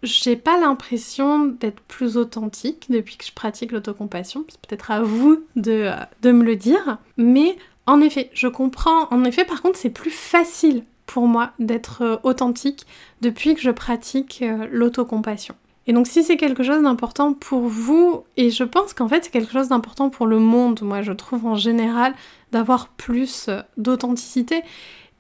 J'ai 0.05 0.37
pas 0.37 0.61
l'impression 0.61 1.47
d'être 1.47 1.81
plus 1.81 2.17
authentique 2.17 2.87
depuis 2.89 3.17
que 3.17 3.25
je 3.25 3.33
pratique 3.33 3.73
l'autocompassion, 3.73 4.45
c'est 4.49 4.61
peut-être 4.61 4.93
à 4.93 5.03
vous 5.03 5.43
de, 5.57 5.91
de 6.23 6.31
me 6.31 6.45
le 6.45 6.55
dire, 6.55 6.99
mais 7.17 7.57
en 7.87 8.01
effet, 8.01 8.31
je 8.35 8.47
comprends, 8.47 9.09
en 9.11 9.25
effet, 9.25 9.45
par 9.45 9.63
contre, 9.63 9.79
c'est 9.79 9.91
plus 9.91 10.11
facile 10.11 10.85
pour 11.07 11.27
moi 11.27 11.53
d'être 11.59 12.03
euh, 12.03 12.17
authentique 12.25 12.87
depuis 13.21 13.55
que 13.55 13.61
je 13.61 13.71
pratique 13.71 14.43
euh, 14.43 14.67
l'autocompassion. 14.71 15.55
Et 15.87 15.93
donc 15.93 16.07
si 16.07 16.23
c'est 16.25 16.37
quelque 16.37 16.63
chose 16.63 16.83
d'important 16.83 17.33
pour 17.33 17.61
vous, 17.61 18.25
et 18.37 18.51
je 18.51 18.65
pense 18.65 18.93
qu'en 18.93 19.09
fait 19.09 19.25
c'est 19.25 19.31
quelque 19.31 19.53
chose 19.53 19.69
d'important 19.69 20.11
pour 20.11 20.27
le 20.27 20.39
monde, 20.39 20.81
moi 20.83 21.03
je 21.03 21.13
trouve 21.13 21.47
en 21.47 21.55
général, 21.55 22.15
d'avoir 22.53 22.89
plus 22.89 23.47
euh, 23.49 23.63
d'authenticité. 23.77 24.63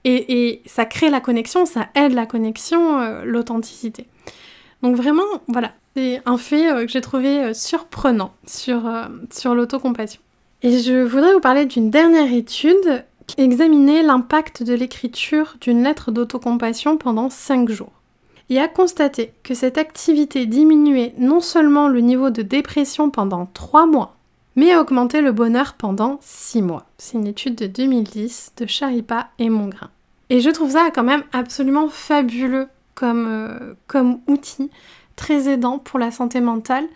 Et, 0.09 0.63
ça 0.67 0.85
crée 0.85 1.11
la 1.11 1.21
connexion, 1.21 1.67
ça 1.67 1.89
aide 1.97 2.13
la 2.13 2.27
connexion, 2.27 3.01
euh, 3.01 3.25
l'authenticité. 3.25 4.07
Donc 4.81 4.95
vraiment, 4.95 5.25
voilà, 5.49 5.73
c'est 5.97 6.23
un 6.27 6.39
fait 6.39 6.71
euh, 6.71 6.87
que 6.87 6.93
j'ai 6.93 7.01
trouvé 7.01 7.53
surprenant 7.55 8.33
sur, 8.47 8.89
sur 9.33 9.57
l'autocompassion. 9.57 10.21
Et 10.63 10.79
je 10.79 11.03
voudrais 11.03 11.33
vous 11.33 11.41
parler 11.41 11.67
d'une 11.67 11.91
dernière 11.91 12.33
étude 12.33 13.05
qui 13.27 13.41
examinait 13.41 14.05
l'impact 14.05 14.63
de 14.63 14.75
l'écriture 14.75 15.57
d'une 15.61 15.83
lettre 15.83 16.13
d'autocompassion 16.13 16.97
pendant 16.99 17.29
5 17.29 17.69
jours 17.69 17.93
et 18.51 18.61
a 18.61 18.69
constaté 18.69 19.33
que 19.43 19.55
cette 19.55 19.79
activité 19.79 20.47
diminuait 20.47 21.15
non 21.19 21.41
seulement 21.41 21.89
le 21.89 22.01
niveau 22.01 22.31
de 22.31 22.43
dépression 22.43 23.11
pendant 23.11 23.47
3 23.47 23.87
mois, 23.87 24.17
mais 24.55 24.73
a 24.73 24.81
augmenté 24.81 25.21
le 25.21 25.33
bonheur 25.33 25.75
pendant 25.75 26.19
6 26.23 26.63
mois. 26.63 26.87
C'est 26.99 27.19
une 27.19 27.27
étude 27.27 27.57
de 27.57 27.67
2010 27.67 28.53
de 28.57 28.67
Charipa 28.67 29.29
et 29.39 29.49
Mongrain. 29.49 29.91
Et 30.31 30.41
je 30.41 30.51
trouve 30.51 30.73
ça 30.73 30.91
quand 30.93 31.05
même 31.05 31.25
absolument 31.33 31.89
fabuleux 31.89 32.69
euh, 33.03 33.75
comme 33.87 34.21
outil, 34.27 34.71
très 35.17 35.49
aidant 35.49 35.79
pour 35.79 35.99
la 35.99 36.11
santé 36.11 36.41
mentale. 36.41 36.87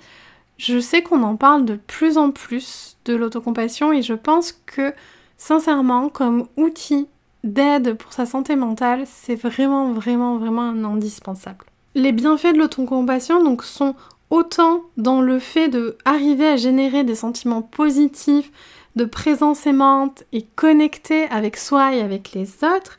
Je 0.57 0.79
sais 0.79 1.03
qu'on 1.03 1.23
en 1.23 1.37
parle 1.37 1.65
de 1.65 1.75
plus 1.75 2.19
en 2.19 2.31
plus 2.31 2.97
de 3.05 3.15
l'autocompassion 3.15 3.93
et 3.93 4.03
je 4.03 4.15
pense 4.15 4.53
que 4.67 4.93
sincèrement, 5.37 6.09
comme 6.09 6.47
outil 6.57 7.09
d'aide 7.45 7.95
pour 7.95 8.13
sa 8.13 8.27
santé 8.27 8.57
mentale, 8.57 9.05
c'est 9.07 9.35
vraiment, 9.35 9.93
vraiment, 9.93 10.37
vraiment 10.39 10.63
un 10.63 10.85
indispensable. 10.85 11.65
Les 11.95 12.13
bienfaits 12.13 12.53
de 12.53 12.59
l'autocompassion 12.59 13.43
donc 13.43 13.65
sont 13.65 13.95
autant 14.31 14.83
dans 14.97 15.21
le 15.21 15.39
fait 15.39 15.69
de 15.69 15.97
arriver 16.05 16.47
à 16.47 16.57
générer 16.57 17.05
des 17.05 17.17
sentiments 17.17 17.63
positifs, 17.63 18.51
de 18.97 19.05
présence 19.05 19.67
aimante 19.67 20.25
et 20.33 20.43
connecter 20.43 21.25
avec 21.31 21.57
soi 21.57 21.95
et 21.95 22.01
avec 22.01 22.33
les 22.33 22.49
autres, 22.65 22.97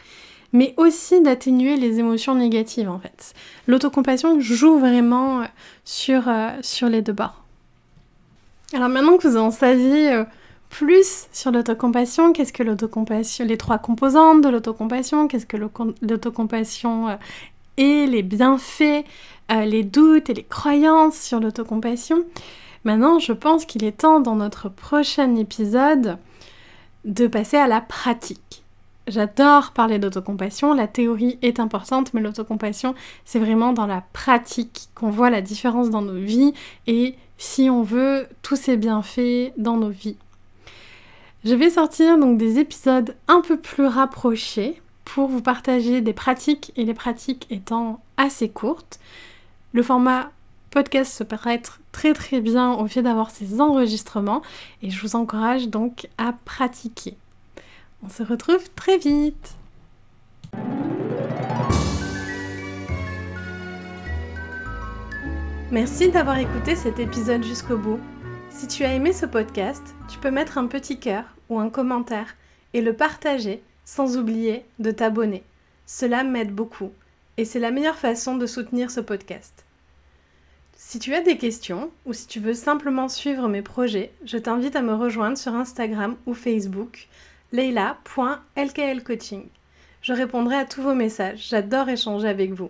mais 0.54 0.74
aussi 0.78 1.22
d'atténuer 1.22 1.78
les 1.78 2.00
émotions 2.00 2.36
négatives 2.36 2.90
en 2.90 3.00
fait. 3.00 3.34
L'autocompassion 3.68 4.40
joue 4.40 4.78
vraiment 4.78 5.42
euh, 5.42 5.46
sur, 5.86 6.28
euh, 6.28 6.50
sur 6.62 6.90
les 6.90 7.02
deux 7.02 7.14
bords. 7.14 7.44
Alors 8.74 8.90
maintenant 8.90 9.18
que 9.18 9.28
vous 9.28 9.38
en 9.38 9.52
savez 9.52 10.12
euh, 10.12 10.24
plus 10.72 11.28
sur 11.32 11.52
l'autocompassion, 11.52 12.34
qu'est-ce 12.34 12.54
que 12.54 12.64
l'autocompassion, 12.64 13.46
les 13.46 13.58
trois 13.58 13.78
composantes 13.78 14.42
de 14.42 14.50
l'autocompassion, 14.50 15.28
qu'est-ce 15.28 15.46
que 15.46 15.58
l'autocompassion 15.58 17.20
et 17.78 18.08
les 18.08 18.24
bienfaits 18.24 19.06
euh, 19.52 19.66
les 19.66 19.84
doutes 19.84 20.30
et 20.30 20.34
les 20.34 20.44
croyances 20.44 21.20
sur 21.20 21.40
l'autocompassion? 21.40 22.24
Maintenant, 22.86 23.20
je 23.20 23.34
pense 23.34 23.66
qu'il 23.66 23.84
est 23.84 24.00
temps 24.00 24.22
dans 24.22 24.36
notre 24.36 24.70
prochain 24.70 25.36
épisode 25.36 26.18
de 27.06 27.28
passer 27.28 27.58
à 27.58 27.68
la 27.68 27.82
pratique. 27.82 28.64
J'adore 29.08 29.72
parler 29.72 30.00
d'autocompassion, 30.00 30.74
la 30.74 30.88
théorie 30.88 31.38
est 31.42 31.60
importante, 31.60 32.14
mais 32.14 32.22
l'autocompassion, 32.22 32.96
c'est 33.26 33.40
vraiment 33.40 33.74
dans 33.74 33.88
la 33.88 34.04
pratique 34.14 34.88
qu'on 34.96 35.10
voit 35.10 35.30
la 35.30 35.42
différence 35.42 35.90
dans 35.90 36.02
nos 36.02 36.20
vies 36.20 36.54
et 36.88 37.16
si 37.38 37.70
on 37.70 37.84
veut 37.84 38.28
tous 38.42 38.56
ces 38.56 38.78
bienfaits 38.78 39.52
dans 39.58 39.76
nos 39.76 39.90
vies. 39.90 40.18
Je 41.44 41.56
vais 41.56 41.72
sortir 41.72 42.20
donc 42.20 42.38
des 42.38 42.60
épisodes 42.60 43.16
un 43.28 43.42
peu 43.42 43.58
plus 43.58 43.88
rapprochés 43.88 44.80
pour 45.06 45.28
vous 45.28 45.42
partager 45.42 46.00
des 46.02 46.14
pratiques 46.14 46.72
et 46.76 46.86
les 46.86 46.94
pratiques 46.94 47.48
étant 47.50 48.00
assez 48.16 48.48
courtes. 48.48 49.00
Le 49.74 49.82
format 49.82 50.32
podcast 50.70 51.12
se 51.12 51.24
prête 51.24 51.80
très 51.92 52.14
très 52.14 52.42
bien 52.42 52.74
au 52.74 52.88
fait 52.88 53.02
d'avoir 53.02 53.32
ces 53.32 53.60
enregistrements 53.60 54.44
et 54.84 54.92
je 54.92 55.02
vous 55.02 55.16
encourage 55.16 55.68
donc 55.68 56.08
à 56.20 56.34
pratiquer. 56.46 57.18
On 58.04 58.10
se 58.10 58.22
retrouve 58.22 58.70
très 58.76 59.00
vite 59.00 59.56
Merci 65.72 66.12
d'avoir 66.12 66.38
écouté 66.38 66.76
cet 66.76 67.00
épisode 67.00 67.44
jusqu'au 67.44 67.78
bout. 67.78 68.00
Si 68.52 68.68
tu 68.68 68.84
as 68.84 68.94
aimé 68.94 69.14
ce 69.14 69.26
podcast, 69.26 69.82
tu 70.10 70.20
peux 70.20 70.30
mettre 70.30 70.58
un 70.58 70.68
petit 70.68 71.00
cœur 71.00 71.24
ou 71.50 71.58
un 71.60 71.70
commentaire 71.70 72.36
et 72.74 72.82
le 72.82 72.94
partager 72.94 73.64
sans 73.86 74.18
oublier 74.18 74.66
de 74.78 74.92
t'abonner. 74.92 75.44
Cela 75.86 76.24
m'aide 76.24 76.54
beaucoup 76.54 76.92
et 77.38 77.46
c'est 77.46 77.60
la 77.60 77.72
meilleure 77.72 77.98
façon 77.98 78.36
de 78.36 78.46
soutenir 78.46 78.92
ce 78.92 79.00
podcast. 79.00 79.66
Si 80.76 81.00
tu 81.00 81.16
as 81.16 81.22
des 81.22 81.38
questions 81.38 81.92
ou 82.06 82.12
si 82.14 82.28
tu 82.28 82.42
veux 82.42 82.54
simplement 82.54 83.08
suivre 83.08 83.48
mes 83.48 83.62
projets, 83.62 84.12
je 84.26 84.38
t'invite 84.38 84.76
à 84.76 84.82
me 84.82 84.96
rejoindre 84.96 85.38
sur 85.38 85.56
Instagram 85.56 86.18
ou 86.26 86.34
Facebook 86.34 87.08
leila.lklcoaching. 87.54 89.48
Je 90.02 90.14
répondrai 90.14 90.58
à 90.58 90.66
tous 90.66 90.82
vos 90.82 90.96
messages, 90.96 91.48
j'adore 91.50 91.88
échanger 91.90 92.28
avec 92.28 92.52
vous. 92.52 92.70